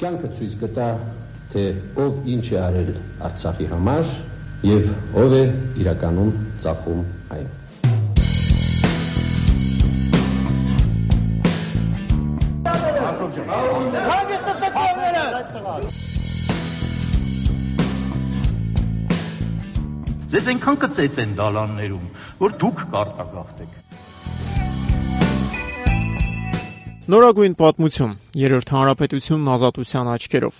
Կյանքը 0.00 0.30
ցույց 0.34 0.56
կտա, 0.64 0.88
թե 1.54 1.64
ով 2.02 2.12
ինչ 2.34 2.44
է 2.50 2.58
արել 2.64 2.92
Արցախի 3.30 3.70
համար 3.70 4.12
եւ 4.66 4.90
ով 5.22 5.38
է 5.38 5.44
իրականում 5.84 6.32
ծախում 6.66 7.02
այն։ 7.38 7.48
Հագեստը 14.10 14.54
ծախողները։ 14.64 16.09
Ձեզ 20.30 20.44
այնքան 20.50 20.76
կծեց 20.82 21.16
են 21.24 21.30
դալաններում, 21.40 22.06
որ 22.38 22.52
դուք 22.62 22.82
կարտագաղթեք։ 22.92 23.72
Նորագույն 27.10 27.54
պատմություն՝ 27.58 28.12
երրորդ 28.38 28.68
հանրապետությունն 28.76 29.50
ազատության 29.56 30.10
աչքերով։ 30.14 30.54